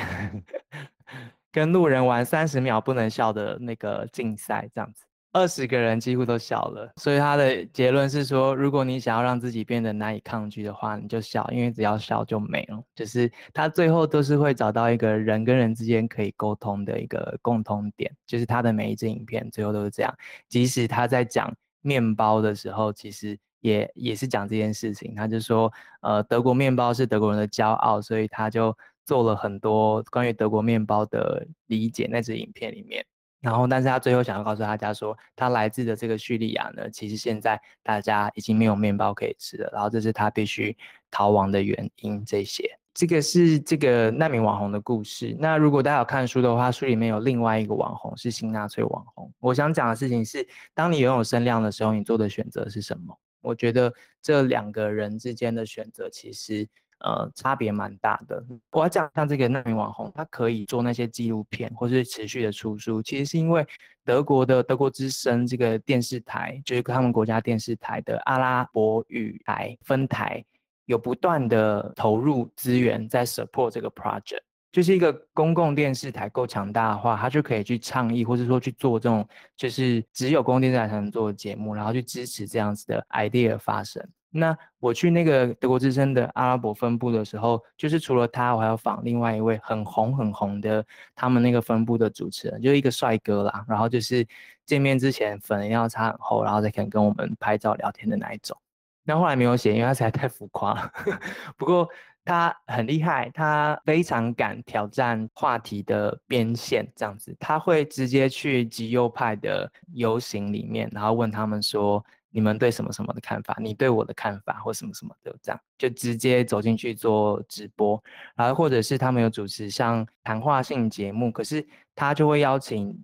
[1.51, 5.05] 跟路人玩三十秒不能笑的那个竞赛，这样子。
[5.31, 12.83] 二十个人几乎都笑了，所以他的结论是说，如果你想要让自己变得难以抗拒的话，你就笑，因为只要笑就没了。
[12.95, 20.11] 就是他最后都是会找到一个人跟人之间可以沟通的一个共通点，就是他的每一支影片最后都是这样。
[20.47, 25.13] 即使他在讲面包的时候，其实也也是讲这件事情。
[25.13, 25.71] 他就说，
[26.01, 28.75] 呃，德国面包是德国人的骄傲，所以他就
[29.05, 32.07] 做了很多关于德国面包的理解。
[32.09, 33.05] 那支影片里面。
[33.41, 40.75] 然后，但是他最后想要告诉大家说，他来自的这个叙利亚呢，其实现在大家已经没有面包可以吃了，然后这是他必须
[41.09, 42.23] 逃亡的原因。
[42.25, 45.35] 这些，这个是这个难民网红的故事。
[45.39, 49.31] 那如果大家有看书的话，书里面有另外一个网红是新纳粹网红。
[49.39, 53.17] 我想讲的事情是，当你拥有声量的时候，你做的选择是什么？
[53.41, 56.67] 我觉得这两个人之间的选择其实
[56.99, 58.43] 呃差别蛮大的。
[58.71, 63.65] 我要讲像这个难民网红，他可以做那些纪录片或是持续的出书，其实是因为
[64.05, 70.43] 德国的德国之声这个电视台，就是他们国家电视台的阿拉伯语台分台。
[70.85, 74.39] 有不断的投入资源在 support 这个 project，
[74.71, 79.23] 就是一个公共电视台够强大的话，他就可以去倡议，或者说去做这种
[79.55, 84.03] 就是只有公共电视台才能做的节目，然后去支持这样子的 idea 发生。
[84.31, 93.65] 那我去那个德国之声的阿拉伯分部的时候，就是除了他，我还要访另外一位很红很红的他们那个分部的主持人，就是一个帅哥啦。
[93.67, 94.25] 然后就是
[94.65, 98.55] 见面之前粉要擦很厚，然后再肯跟我们拍照聊天的那一种。
[99.03, 100.91] 那后来没有写，因为他实在太浮夸了。
[101.57, 101.89] 不过
[102.23, 113.57] 他很厉害，他非常敢挑战话题的边线，这样子，他会直接去极右派的游行里面，然后问他们说：“你们对什么什么的看法？
[113.59, 118.01] 你对我的看法，或什么什么的，这样就直接走进去做直播。
[118.35, 121.65] 然后或者是他们有主持像谈话性节目，可是
[121.95, 122.95] 他就会邀请。”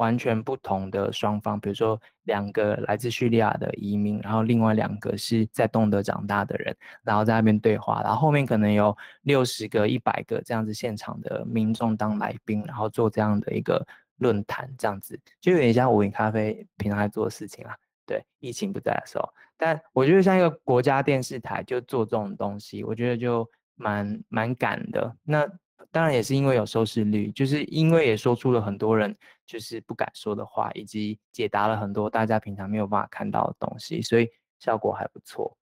[0.00, 17.76] 完全不同的双方，比如说两个来自叙利亚的移民，然后另外两个是在东德长大的人，然后在那边对话，然后后面可能有六十个、一百个这样子现场的民众当来宾，然后做这样的一个论坛，这样子就有点像午饮咖啡平常在做的事情啊。
[18.10, 25.16] 对，疫情不在的时候，但我觉得像一个国家电视台就做这种东西，我觉得就蛮蛮敢的。
[25.22, 25.48] 那。
[25.92, 34.28] 当然也是因为有收视率，就是因为也说出了很多人就是不敢说的话，以及解答了很多大家平常没有办法看到的东西，所以
[34.60, 35.56] 效果还不错。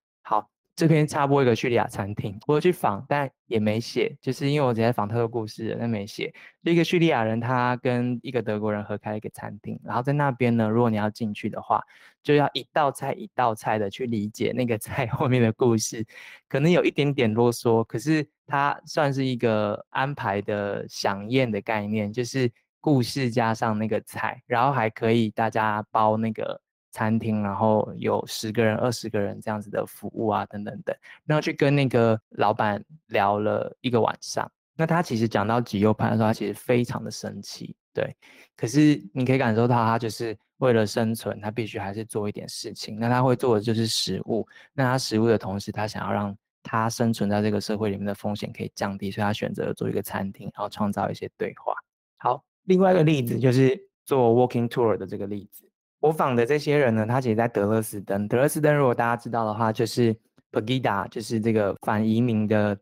[0.79, 6.33] 这边插播一个叙利亚餐厅，我有去访，但也没写，就是因为我直接访他的故事，但没写。
[6.63, 11.83] 一个叙利亚人，他跟一个德国人合开一个餐厅，然后在那边呢，如果你要进去的话，
[12.23, 16.07] 就要一道菜一道菜的去理解那个菜后面的故事，
[16.49, 22.49] 可能有一点点啰嗦，可是它算是一个安排的饗宴的概念，就是
[22.81, 26.61] 故事加上那个菜，然后还可以大家包那个。
[26.91, 34.51] 餐厅，然后有十个人、二十个人这样子的服务啊，等等等，然后去跟那个老板聊了一个晚上。
[34.77, 38.17] 那他其实讲到极右派的时候，他其实非常的生气，对。
[38.57, 42.99] 可是你可以感受到，他就是为了生存，他必须还是做一点事情。
[42.99, 44.47] 那他会做的就是食物。
[44.73, 51.75] 那他食物的同时，他想要让他生存在这个社会里面的风险可以降低，所以他选择做一个餐厅，然后创造一些对话。
[52.19, 55.68] 好，另外一个例子就是做 walking tour 的这个例子。
[56.01, 58.29] 我访的这些人呢，他其实在德勒斯登。
[58.29, 60.15] 德勒斯登如果大家知道的话，就是
[60.53, 62.79] Pegida，就是这个反移民的，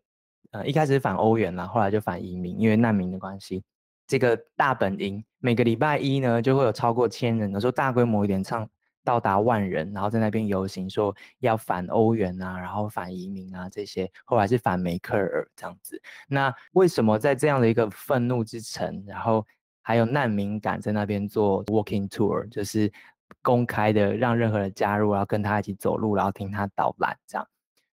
[0.51, 3.63] 呃，一开始是反欧元啦，后来就反移民，因为难民的关系。
[4.07, 8.69] 这个大本营每个礼拜一呢，就会有超过千人，有时候大规模一点，唱
[9.03, 14.11] 到达万人，然后在那边游行，说要反欧元啊，然后反移民啊这些。
[14.27, 15.99] 后来是反梅克尔这样子。
[16.29, 19.47] 那为什么在这样的一个愤怒之城，然后？
[19.87, 22.93] 还有难民敢在那边做 walking tour，就是
[23.41, 27.47] 公开的让任何人加入，然后跟他一起走路，然后听他导览这样，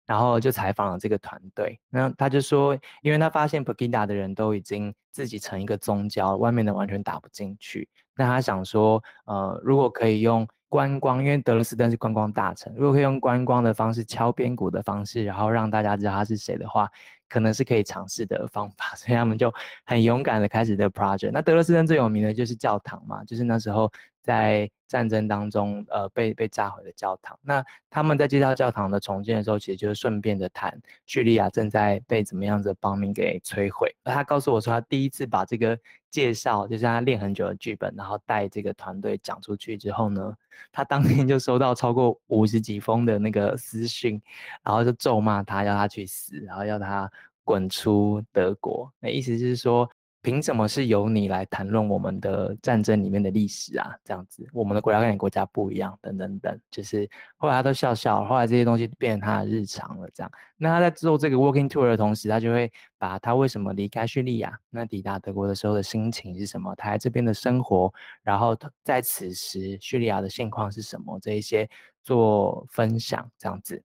[0.05, 1.77] 然后就采访了这个团队。
[1.89, 7.89] 那他就说，因为他发现 Pegida 的人都已经自己成一个宗教，外面的完全打不进去。
[8.15, 16.89] 那他想说，呃，如果可以用观光，因为德勒斯登是观光大臣，如果可以用观光的方式，敲边鼓的方式，然后让大家知道他是谁的话。
[17.33, 19.49] 可能是可以尝试的方法，所以他们就
[19.85, 21.31] 很勇敢的开始这个 project。
[21.31, 23.89] 那德勒斯登最有名的就是教堂嘛，就是那时候
[24.21, 27.37] 在战争当中，呃，被被炸毁的教堂。
[27.41, 33.95] 那他们在介绍教堂的重建的时候，其实就是顺便的谈叙利亚正在被怎么样子的邦民给摧毁。
[34.03, 35.77] 而他告诉我说，他第一次把这个
[36.09, 40.35] 介绍，就是他练很久的剧本，然后带这个团队讲出去之后呢，
[40.71, 44.21] 他当天就收到超过五十几封的那个私讯，
[44.63, 47.09] 然后就咒骂他，要他去死，然后要他
[47.43, 48.91] 滚出德国。
[48.99, 49.89] 那意思就是说。
[50.21, 53.95] 凭什么是由你来谈论我们的战争里面的历史啊？
[54.03, 60.07] 这样子，我们的国家跟你国家不一样，等等等，就是后来他都笑笑，后来这些东西变成他的日常了。
[60.13, 67.91] 这样，那他在做这个 walking tour 的同时，他就会把他为什么离开叙利亚，那抵达德国的时候的心情是什么，他在这边的生活，
[68.21, 71.67] 然后在此时叙利亚的现况是什么，这一些
[72.03, 73.81] 做分享，这样子。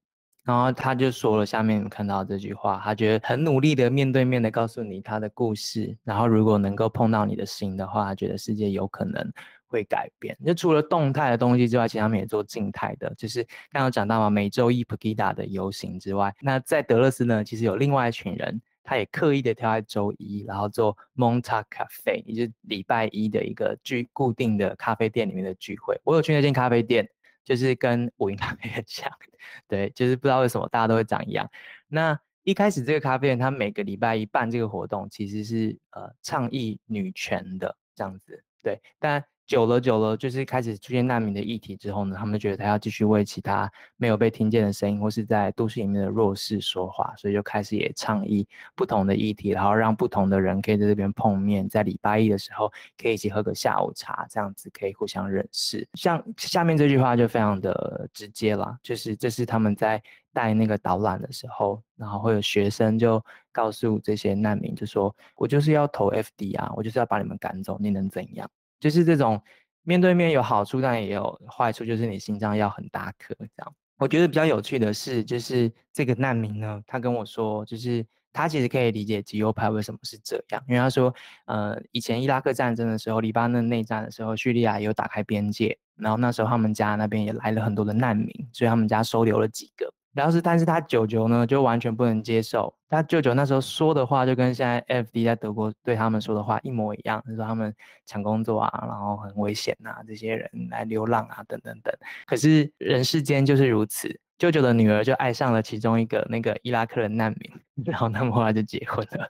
[0.47, 9.29] 然后他就说了下面看到这句话，他觉得很努力的面对面的告诉你他的故事，然后如果能够碰到你的心的话，他觉得世界有可能
[9.67, 10.39] 会改变。
[10.47, 13.43] 就除了动态的东西之外，其实他们也做静态的，就是
[13.73, 26.01] 刚刚讲到嘛，每周一 p a g i d a 的游行之外，那在德勒斯呢，其实有另外一群人，他也刻意的挑在周一，然后做 Monta Cafe，也就是礼拜一的一个聚固定的咖啡店里面的聚会。
[26.05, 27.09] 我有去那间咖啡店，
[27.47, 29.11] 就是跟五音咖啡很像，
[29.67, 31.51] 对，就是不知道为什么大家都会长一样。
[31.89, 39.25] 那一开始这个咖啡店，它每个礼拜一办这个活动，其实是呃倡议女权的这样子，对，但。
[39.47, 52.69] 久了久了，就是开始出现难民的议题之后呢，他们觉得他要继续为其他没有被听见的声音，或是在都市里面的弱势说话，所以就开始也倡议不同的议题，然后让不同的人可以在这边碰面，在礼拜一的时候
[53.01, 55.87] 可以一起喝个下午茶，这样子可以互相认识。
[55.95, 68.51] 像下面这句话就非常的直接了，就是这是他们在带那个导览的时候，然后会有学生就告诉这些难民，就说我就是要投 FD 啊，我就是要把你们赶走，你能怎样？
[68.81, 69.41] 就是这种
[69.83, 73.75] 面对面有好处，但也有坏处，就是你心脏要很大颗这样。
[73.99, 81.15] 我觉得比较有趣的是，就是这个难民呢，他跟我说，就是他其实可以理解极右派为什么是这样，因为他说，
[81.47, 89.91] 呃，以前伊拉克战争的时候，黎巴嫩内战的时候，叙利亚有打开边界，然后那时候他们家那边也来了很多的难民，所以他们家收留了几个。
[90.17, 92.75] 然后是，但是他舅舅呢，就完全不能接受。
[92.89, 97.75] 他舅舅那时候说的话，就跟现在 FD 在德国对他们说的话一模一样，就是说他们
[98.07, 101.95] 抢工作啊，然后很危险啊，这些人来流浪啊，等等等。
[102.27, 104.09] 可是人世间就是如此，
[104.39, 107.53] 舅舅的女儿就爱上了其中一个那个伊拉克的难民，
[107.85, 109.29] 然后他们后来就结婚了，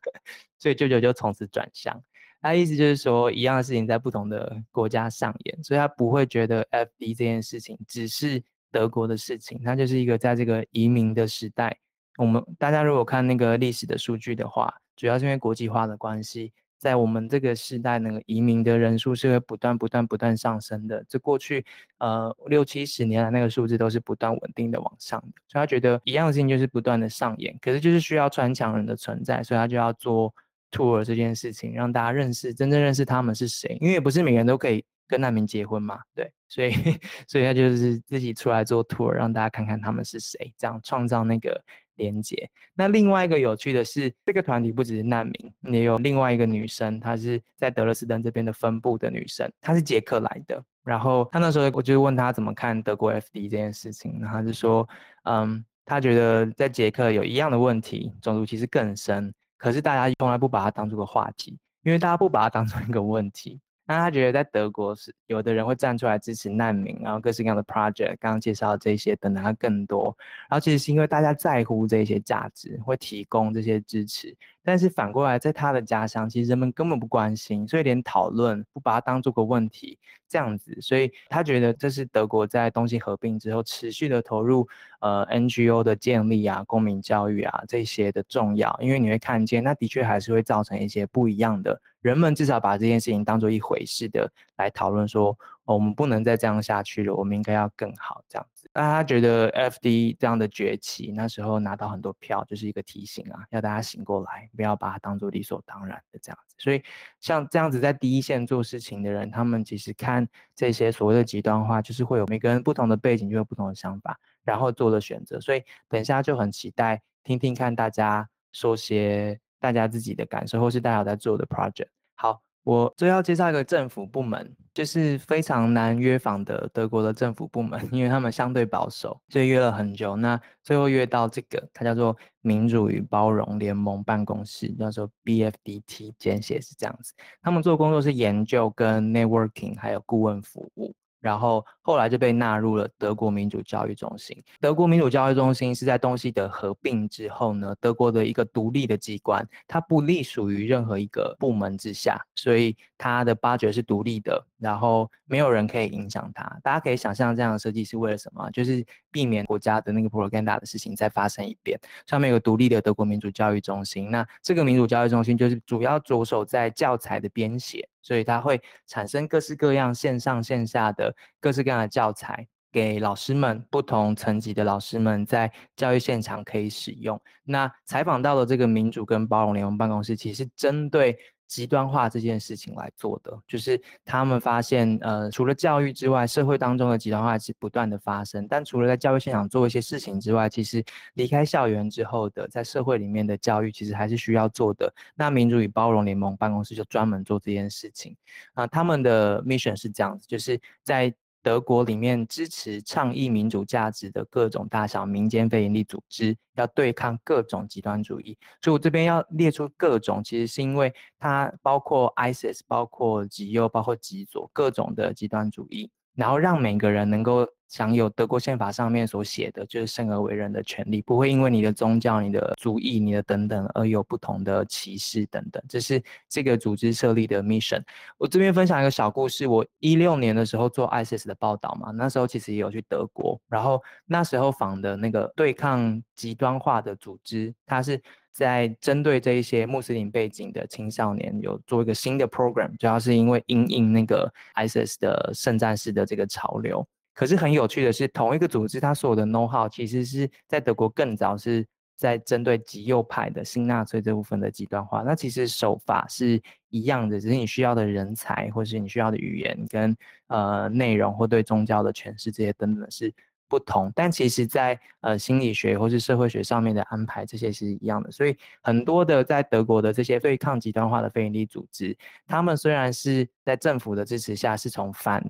[0.60, 2.00] 所以舅舅就从此转向。
[2.40, 8.40] 他意思就是说，一样的事情在不同的国家上演，所以他不会觉得 FD 这件事情只是。
[8.76, 11.74] 德国的事情，它就是一个在这个移民的时代，
[12.18, 21.02] 我们大家如果看那个历史的数据的话，主要是因为国际化的关系，在我们这个时代，那个移民的人数是会不断、不断、不断上升的。
[21.08, 21.64] 这过去
[21.96, 25.28] 呃六七十年来，那个数字都是不断稳定的往上的。
[25.48, 30.34] 所以他觉得一样的事情就是不断的上演，可是就是需要穿墙人的存在，所以他就要做
[30.70, 34.84] tour 这件事情，让大家认识真正认识他们是谁，因为不是每个人都可以。
[35.08, 36.72] 跟难民结婚嘛，对，所以
[37.28, 41.62] 所以他就是自己出来做 tour，让大家看看他们是谁，这样创造那个
[41.94, 42.50] 连接。
[42.74, 50.60] 那另外一个有趣的是，这个团体不只是难民，也有另外一个女生，她是在德勒斯登这边的分部的女生，她是捷克来的。
[50.82, 54.88] 然后她那时候我就问她怎么看德国 FD 这件事情，然后她就说，
[55.22, 63.60] 嗯，她觉得在捷克有一样的问题，种族歧视更深，可是大家从来不把它当作个话题，因为大家不把它当成一个问题。
[63.88, 70.12] 那他觉得在德国是有的人会站出来支持难民，然后各式各样的 project，刚刚介绍这些等等，他更多。
[70.50, 74.36] 然后其实是因为大家在乎这些价值，会提供这些支持。
[74.64, 79.96] 但是反过来，在他的家乡，其实人们根本不关心，所以连讨论不把它当做个问题，
[80.28, 80.76] 这样子。
[80.80, 84.66] 所以他觉得这是德国在东西合并之后持续的投入，
[85.00, 88.76] 呃，NGO 的建立啊，公民教育啊这些的重要。
[88.80, 91.80] 因为你会看见，那的确还是会造成一些不一样的。
[92.00, 95.36] 人们至少把这件事情当做一回事的来讨论，说，
[95.66, 98.70] 哦，我们不能再这样下去了，我们应该要更好这样子。
[98.72, 106.54] 那他觉得 FD 这样的崛起，那时候拿到很多票，就是一个提醒啊，要大家醒过来，不要把它当做理所当然的这样子。
[106.58, 106.82] 所以
[107.20, 115.40] 像这样子在第一线做事情的人，他们其实看这些所谓的极端化，就是会有每个人不同的背景，就有不同的想法，然后做了选择。
[115.40, 121.88] 所以等一下就很期待听听看大家说些大家自己的感受，或是大家在做的 project。
[122.14, 122.45] 好。
[122.66, 130.16] 我最后介绍一个政府部门，就是非常难约访的德国的政府部门， 因为他们相对保守，所以约了很久。
[130.16, 137.14] 那最后约到这个，它叫做民主与包容联盟办公室，叫做 BFDT，简写是这样子。
[137.40, 140.92] 他们做工作是研究跟 networking，还有顾问服务。
[141.20, 144.42] 然后后来就被纳入了德国民主教育中心。
[144.60, 156.44] 德国民主教育中心是在东西德合并之后呢，德国的一个独立的机关，它不隶属于任何一个部门之下，所以它的 budget 是独立的，然后没有人可以影响它。
[156.62, 158.50] 大家可以想象这样的设计是为了什么？
[158.50, 161.78] 就是避免国家的那个 propaganda 的事情再发生一遍。
[162.06, 167.88] 上面有个独立的德国民主教育中心，那这个民主教育中心就是主要着手在教材的编写。
[168.06, 177.20] 所以它会产生各式各样线上线下的各式各样的教材，给老师们不同层级的老师们在教育现场可以使用。
[177.42, 181.18] 那采访到的这个民主跟包容联盟办公室，其实针对。
[181.46, 188.46] 极端化这件事情来做的，就是他们发现，呃，除了教育之外，社会当中的极端化是不断的发生。
[188.48, 190.84] 但除了在教育现场做一些事情之外，其实
[191.14, 194.92] 离开校园之后的，在社会里面的教育，其实还是需要做的。
[195.14, 198.16] 那民主与包容联盟办公室就专门做这件事情。
[198.54, 201.14] 啊，他们的 mission 是这样子，就是在
[201.46, 208.36] 德国里面支持倡议民主价值的各种大小民间非营利组织，要对抗各种极端主义。
[208.60, 215.88] 所以我这边要列出各种，其实是因为它包括 ISIS，包括极右，包括极左，各种的极端主义。
[216.16, 225.62] 然后让每个人能够享有德国宪法上面所写的就是生而为人的权利，不会因为你的宗教、你的族裔、你的等等而有不同的歧视等等。
[225.68, 227.82] 这是这个组织设立的 mission。
[228.18, 229.46] 我这边分享一个小故事。
[229.46, 238.02] 我一六年的时候做 ISIS 的报道嘛，那时候其实也有去德国，然后那时候访的那个对抗极端化的组织，它是。
[238.36, 246.86] 在针对这一些穆斯林背景的青少年，有做一个新的 program，主要是因为因应那个 ISIS 的圣战士的这个潮流。
[247.14, 251.66] 可是很有趣的是，同一个组织它所有的 know how 其实是在德国更早是
[251.96, 255.02] 在针对极右派的新纳粹这部分的极端化。
[255.02, 263.10] 那其实手法是一样的，只是你需要的人才，或是你需要的语言跟呃内容，或对宗教的诠释这些等等是。
[263.48, 268.10] 不同，但其实在，呃心理学或是社会学上面的安排，这些是一样的。
[268.10, 275.24] 所以很多的在德国的这些对抗极端化的非营利组织，他们虽然是在政府的支持下，是从反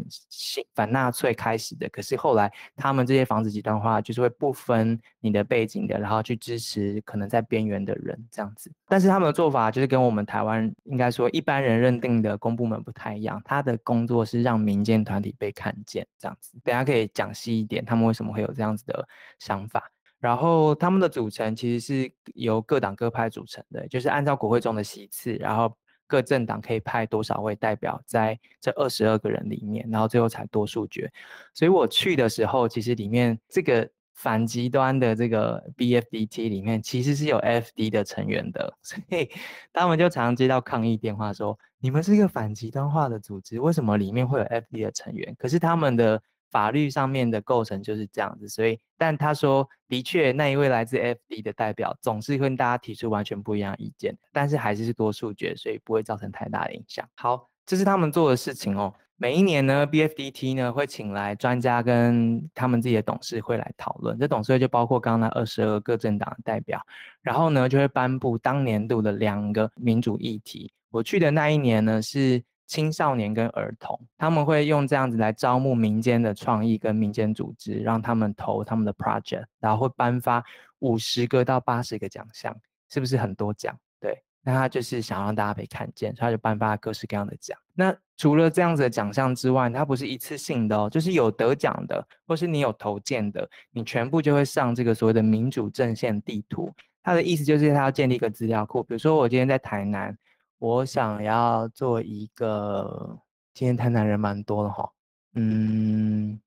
[0.75, 8.73] 反纳粹开始的，可是后来他们这些防止极端化，就是会不分你的背景的，然后去支持可能在边缘的人这样子。
[8.89, 16.53] 但是他们的做法就是跟我们台湾应该说一般人认定的公部门不太一样，他的工作是让民间团体被看见这样子。
[16.65, 18.06] 等下可以讲细一点，他们。
[18.07, 19.07] 为什么会有这样子的
[19.39, 19.91] 想法？
[20.19, 25.71] 然后他们的组成其实是由各党各派组成的，就是按照国会中的席次，然后
[26.07, 31.13] 各政党可以派多少位代表在这二十二个人里面，然后最后才多数决。
[31.53, 39.31] 所以我去的时候，其实里面这个反极端的这个 BFDT 里面，其实是有 FD 的成员的， 所以
[39.71, 46.21] 他们就常常接到抗议电话说：“你们是一个反极端化的组织，为什么里面会有 FD 的成员？”可是他们的。
[46.51, 57.07] 法律上面的构成就是这样子，所以，但他说，的确，那一位来自 FD 的代表总是跟大家提出完全不一样的意见，但是还是是多数决，所以不会造成太大的影响。
[57.17, 58.95] 好，这是他们做的事情哦。
[59.19, 66.81] 每一年呢，BFDT 呢会请来专家跟他们自己的董事会来讨论，这董事会就包括刚刚那二十二个政党的代表，
[67.23, 70.71] 然后呢就会颁布当年度的两个民主议题。
[70.91, 72.43] 我去的那一年呢是。
[72.67, 80.45] 青少年跟儿童，他们会用这样子来招募民间的创意跟民间组织，让他们投他们的 project，然后会颁发
[80.81, 82.55] 五十个到八十个奖项，
[82.91, 83.79] 是不是很多奖？
[84.01, 87.57] 对，那他就是想让大家被看见，所以他就颁发各式各样的奖。
[87.73, 96.73] 那除了这样子的奖项之外，它不是一次性的哦，就是有得奖的，或是你有投件的，你全部就会上这个所谓的民主阵线地图。
[97.03, 100.19] 它的意思就是他要建立一个资料库，比如说我今天在台南。
[100.59, 103.19] 我想要做一个，
[103.53, 104.91] 今天台南人蛮多的哈，
[105.35, 106.41] 嗯，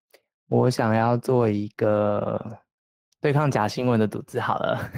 [0.48, 2.60] 我想要做一个
[3.22, 4.92] 对抗假新闻的组织好了，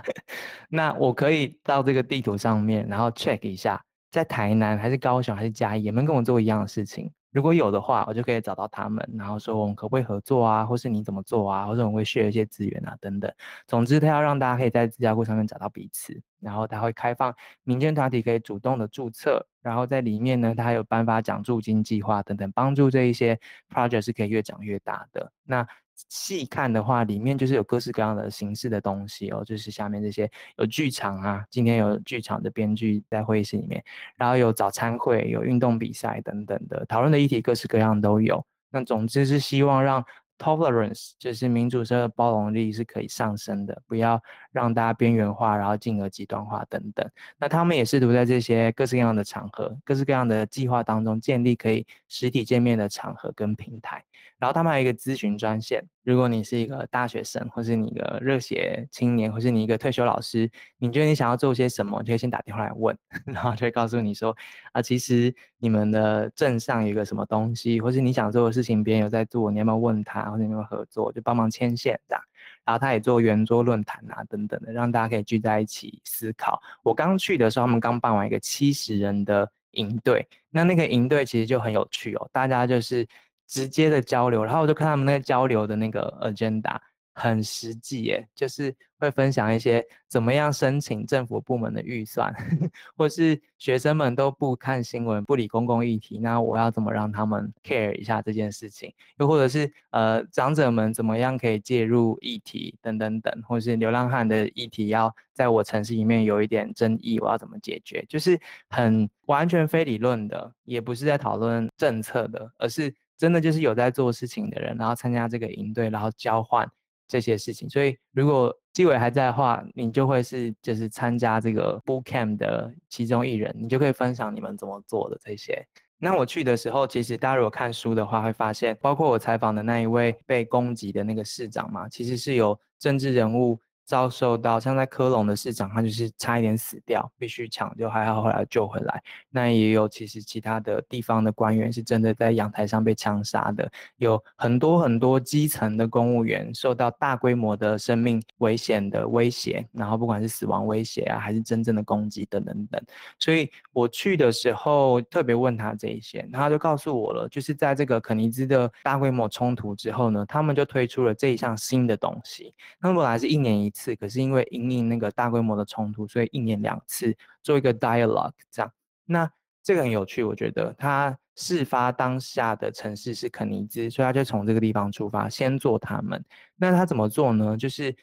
[0.68, 7.10] 那我可以到这个地图上面，然后 check 一下，在台南还是高雄还是嘉义，有没有跟我做一样的事情？
[7.32, 13.32] 如果有的话，我就可以找到他们，然后说我们可不可以合作啊，或是你怎么做啊，或者我们会 share 一些资源啊等等。
[13.66, 23.38] 总之，他要让大家可以在自家库上面找到彼此，然后他会开放民间团体可以主动的注册，然后在里面呢，他还有颁发奖助金计划等等，帮助这一些
[23.72, 25.30] project 是可以越长越大的。
[25.44, 25.66] 那
[26.08, 33.82] 细看的话，里面就是有各式各样的形式的东西哦，就是下面这些有剧场啊，今天有剧场的编剧在会议室里面，
[34.16, 38.44] 然后有早餐会，有运动比赛等等的讨论的议题，各式各样都有。
[38.70, 40.04] 那总之是希望让。
[40.42, 44.18] Tolerance 就是民主社会包容力是可以上升的，不要
[44.52, 47.08] 让大家边缘化，然后进而极端化等等。
[47.38, 54.04] 那他们也试图在这些各式各样的场合、各式各样的计划当中建立可以实体见面的场合跟平台。
[54.38, 62.96] 然后他们还有一个咨询专线，如果你是一个大学生，或是你一个热血青年，或是你一个退休老师，你觉得你想要做些什么，就可以先打电话来问，
[63.26, 64.34] 然后就会告诉你说
[64.72, 72.22] 啊，其实你们的镇上有一个什么东西，或是你想做的事情，别人有在做，你要不要问他，或者你有没有合作，就帮忙牵线这样。
[72.70, 76.62] 然后他也做圆桌论坛啊等等的，让大家可以聚在一起思考。
[76.82, 83.06] 我刚去的时候，他们刚办完一个七十人的营队，那那个营队其实就很有趣哦，大家就是。
[83.52, 86.76] 直接的交流，然后我就看他们那个交流的那个 agenda
[87.20, 92.34] 很实际耶，就是会分享一些怎么样申请政府部门的预算，
[92.96, 98.90] 或是学生们都不看新闻、不理公共议题，那我要怎么让他们 care 一下这件事情？
[99.18, 108.02] 又或者是呃长者们怎么样可以介入议题等等等，或是流浪汉的议题要在我城市里面有一点争议，我要怎么解决？
[108.08, 108.40] 就是
[108.70, 112.94] 很完全非理论的，也不是在讨论政策的，而是。
[113.20, 116.66] 真的就是有在做事情的人，然后参加这个营队，然后交换
[117.10, 117.68] 这些事情。
[117.68, 125.66] 所以如果纪委还在的话，你就会是就是参加这个 boot camp 的其中一人，你就可以分享你们怎么做的这些。
[125.98, 133.58] 那我去的时候，其实大家如果看书的话，会发现，包括我采访的那一位被攻击的那个市长嘛，其实是有政治人物。
[133.90, 139.02] 遭受到像在科隆的市长，他就是差一点死掉，必须抢救，还好后来救回来。
[139.30, 152.80] 那也有其实其他的地方的官员是真的在阳台上被枪杀的，有很多很多基层的公务员受到大规模的生命危险的威胁，然后不管是死亡威胁啊，还是真正的攻击等等等。
[153.18, 162.54] 所以我去的时候特别问他这一些，他就告诉我了，就是在这个肯尼兹的大规模冲突之后呢，他们就推出了这一项新的东西。
[162.80, 163.72] 那本来是一年一。
[163.80, 168.70] 次，可是因为因应那个大规模的冲突，所以一年两次做一个 dialogue 这样。
[169.06, 169.30] 那
[169.62, 176.22] 这个很有趣，我觉得他事发当下的城市是肯尼兹，所以他就从这个地方出发，先做他们。
[176.56, 177.56] 那他怎么做呢？
[177.56, 177.96] 就是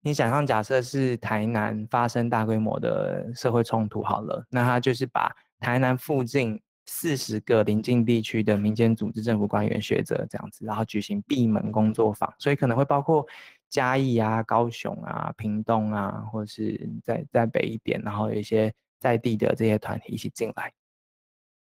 [0.00, 13.26] 你想象，假设是台南发生大规模的社会冲突好了，那他就是把台南附近四十个邻近地区的民间组织、政府官员、学者这样子，然后举行闭门工作坊，所以可能会包括。
[13.70, 20.70] 嘉义啊、高雄啊、屏东啊，或者是在在北一点，然后有一些在地的这些团体一起进来，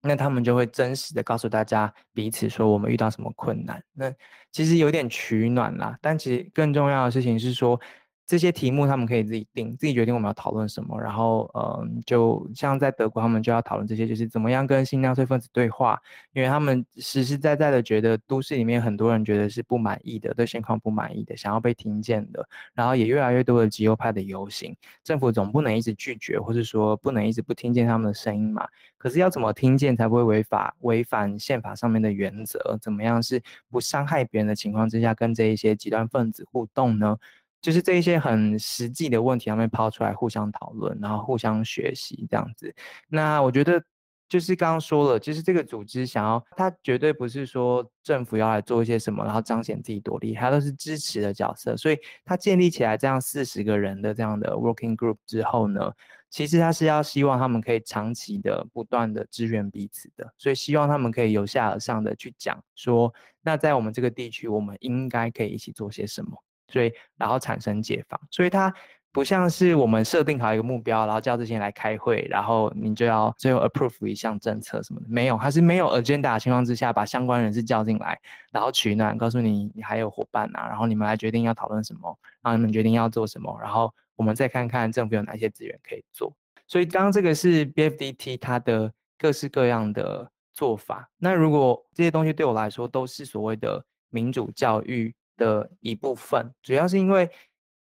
[0.00, 3.82] 那他们就会真实的告诉大家彼此说我们遇到什么困难。
[3.92, 4.10] 那
[4.52, 7.78] 其实有点取暖啦，但其实更重要的事情是说。
[8.26, 11.00] 这些题目他们可以自己定，自己决定我们要讨论什么。
[11.00, 15.96] 然后，嗯，就像在德国，他们就要讨论这些，就是怎么样跟新纳粹分子对话，
[16.32, 22.44] 因为他们实实在在的觉得都市里面很多人觉得是不满意的，对现况不满意的，想要被听见的。
[22.74, 28.66] 然后也越来越多的极右派的游行，政府总不能一直拒绝，或是说不能一直不听见他们的声音嘛。
[28.98, 32.76] 可是要怎么听见才不会违法、违反宪法上面的原则？
[32.82, 37.16] 怎么样是不伤害别人的情况之下跟这一些极端分子互动呢？
[37.60, 42.74] 就是这一些很实际的问题，他们抛出来互相讨论，然后互相学习这样子。
[43.08, 43.82] 那我觉得
[44.28, 51.76] 就是刚刚说了，就是这个组织想要，他绝对不是说政府要来做一些什么，然后彰显自己多厉害，都是支持的角色。
[51.76, 55.92] 所以他建立起来这样四十个人的这样的 working group 之后呢，
[56.28, 66.36] 其实他是要希望他们可以长期的不断的支援彼此的，所以希望他们可以由下而上的去讲说，那在我们这个地区，我们应该可以一起做些什么。
[66.68, 68.72] 所以，然后产生解放，所以它
[69.12, 78.20] 不像是我们设定好一个目标，然后叫这些人来开会，然后你就要最后 approve 一项政策什么的，没有，它是没有 agenda 的情况之下，把相关人士叫进来，
[78.52, 86.30] 然后取暖，告诉你你还有伙伴啊，然后你们来决定要讨论什么，然后你们决定要做什么，然后我们再看看政府有哪些资源可以做。
[86.66, 91.08] 所以，刚刚这个是 BFDT 它的各式各样的做法。
[91.16, 95.14] 那如果这些东西对我来说都是所谓的民主教育。
[95.36, 97.30] 的一部分，主要是因为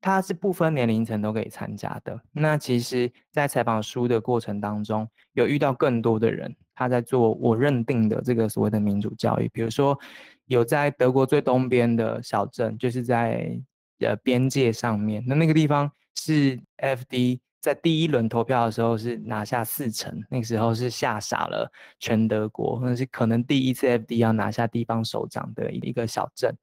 [0.02, 2.20] 它是不分年龄层都可以参加的。
[2.32, 9.50] 那其实，在采访书的过程当中，有遇到更多的人，他在做我认定的这个所谓的民主教育。
[9.54, 9.98] 比如说，
[10.48, 13.58] 有在德国最东边的小镇，就是在
[14.00, 26.54] 呃边界上面，那那个地方是 FD 在第一轮投票的时候是拿下四成，那个时候是吓傻了全德国，那是可能第一次 FD 要拿下地方首长的一个小镇。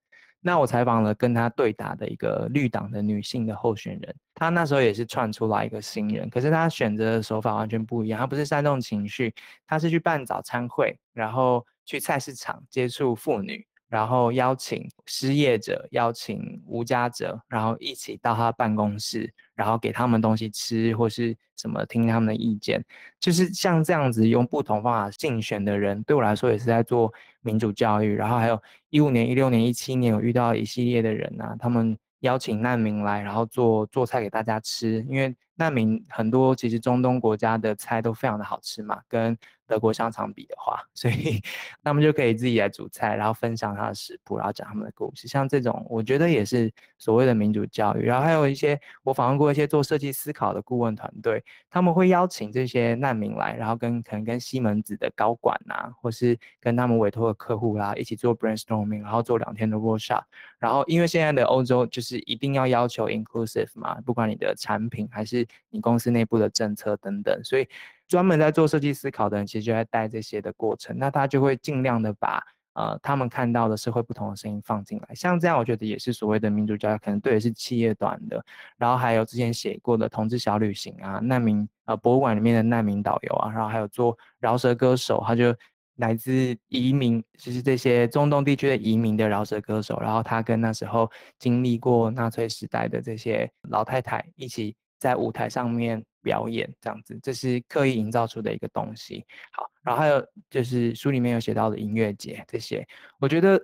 [0.41, 9.35] 那我采访了跟他对打的一个绿党的女性的候选人，她那时候也是窜出来一个新人，可是她选择的手法完全不一样，她不是煽动情绪，
[9.67, 13.67] 她是去办早餐会，然后去菜市场接触妇女。
[13.91, 22.81] 然后邀请失业者，邀请无家者，然后一起到她办公室，然后给他们东西吃，或是什么听他们的意见，
[23.19, 27.13] 就是像这样子用不同方法竞选的人，对我来说也是在做
[27.43, 28.15] 民主教育。
[28.15, 39.39] 然后还有一五年、一六年、一七年，有遇到一系列的人啊，他们邀请难民来，然后做做菜给大家吃，因为难民很多，其实中东国家的菜都非常的好吃嘛，跟。
[39.71, 41.41] 德国香肠比的话，所以
[41.85, 45.29] 他们就可以自己来煮菜，然后分享他的食谱，然后讲他们的故事。
[45.29, 48.03] 像这种，我觉得也是所谓的民主教育。
[48.03, 60.25] 然后还有一些，我访问过一些做设计思考的顾问团队，他们会邀请这些难民来，然后跟可能跟西门子的高管啊，或是跟他们委托的客户啦、啊，一起做 brainstorming，然后做两天的 workshop。
[60.59, 67.69] 然后因为现在的欧洲就是一定要要求 inclusive 嘛，不管你的产品还是你公司内部的政策等等，所以。
[68.11, 72.43] 专门在做设计思考的人，其实就在带这些的过程，那他就会尽量的把
[72.73, 78.45] 呃他们看到的社会不同的声音放进来，像这样，我觉得也是所谓的民主教育，可能对的是企业端的，
[78.77, 85.55] 然后还有之前写过的同志小旅行啊，难民呃博物馆里面的难民导游啊，然后还有做饶舌歌手，他就
[85.95, 99.27] 来自移民，就是这些中东地区的移民的饶舌歌手，然后他跟那时候经历过纳粹时代的这些老太太一起在舞台上面表演，这样子，这是刻意营造出的一个东西。
[99.51, 102.87] 好，然后还有就是书里面有写到的音乐节这些，
[103.19, 103.61] 我觉得。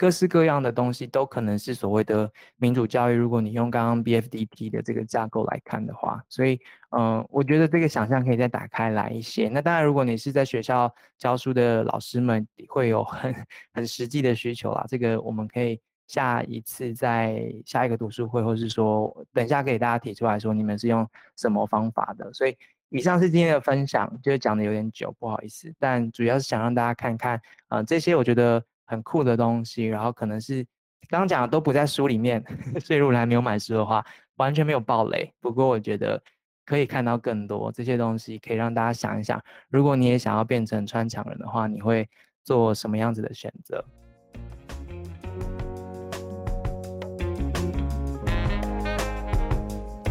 [0.00, 3.16] 各式各样的东西都可能是所谓的民主教育。
[3.16, 6.56] 如果你用刚刚 BFDT 的这个架构来看的话，所以，
[6.90, 9.48] 嗯、我觉得这个想象可以再打开来一些。
[9.48, 13.34] 那当然，如果你是在学校教书的老师们，会有很
[13.74, 14.84] 很实际的需求啦。
[14.88, 22.32] 这个我们可以下一次在下一个读书会，或是说等一下给大家提出来说，你们是用什么方法的。
[22.32, 22.56] 所以，
[22.88, 27.36] 以上是今天的分享，就是讲的有点久，不好意思，但主要是想让大家看看，
[27.68, 28.60] 嗯、呃，这些我觉得。
[28.90, 30.64] 很酷的东西，然后可能是
[31.10, 32.42] 刚刚讲的都不在书里面，
[32.80, 34.02] 所以如果还没有买书的话，
[34.36, 35.30] 完全没有爆雷。
[35.40, 36.18] 不过我觉得
[36.64, 39.38] 可以看到更多这些东西，可以让大家想一想，
[39.68, 42.08] 如果你也想要变成穿墙人的话，你会
[42.44, 43.84] 做什么样子的选择？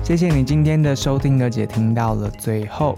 [0.07, 2.97] 谢谢你今天的收听，而且听到了最后。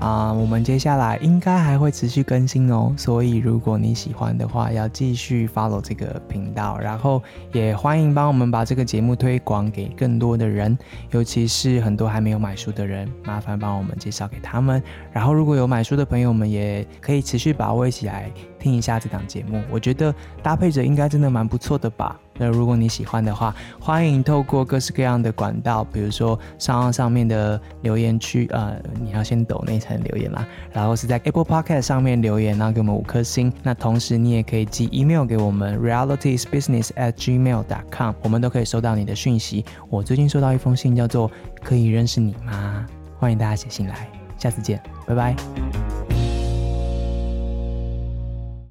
[0.00, 10.76] 啊，我们接下来应该还会持续更新哦，所以如果你喜欢的话，要继续 follow 这个频道，然后也欢迎帮我们把这个节目推广给更多的人，
[11.10, 14.82] 尤其是很多还没有买书的人，麻烦帮我们介绍给他们。
[15.12, 22.18] 然后如果有买书的朋友们，也可以持续把握起来听一下这档节目，我觉得搭配着应该真的蛮不错的吧。
[22.40, 33.52] 那如果你喜欢的话，欢迎透过各式各样的管道，比如说上上面的留言区，呃，你要先抖那层留言啦，然后是在 Apple Podcast 上面留言，然后给我们五颗星。
[33.62, 39.64] 那同时你也可以寄 email 给我们 realityisbusiness@gmail.com，我们都可以收到你的讯息。
[39.90, 41.28] 我最近收到一封信，叫做
[41.64, 42.86] “可以认识你吗？”
[43.18, 45.34] 欢迎大家写信来，下次见，拜拜。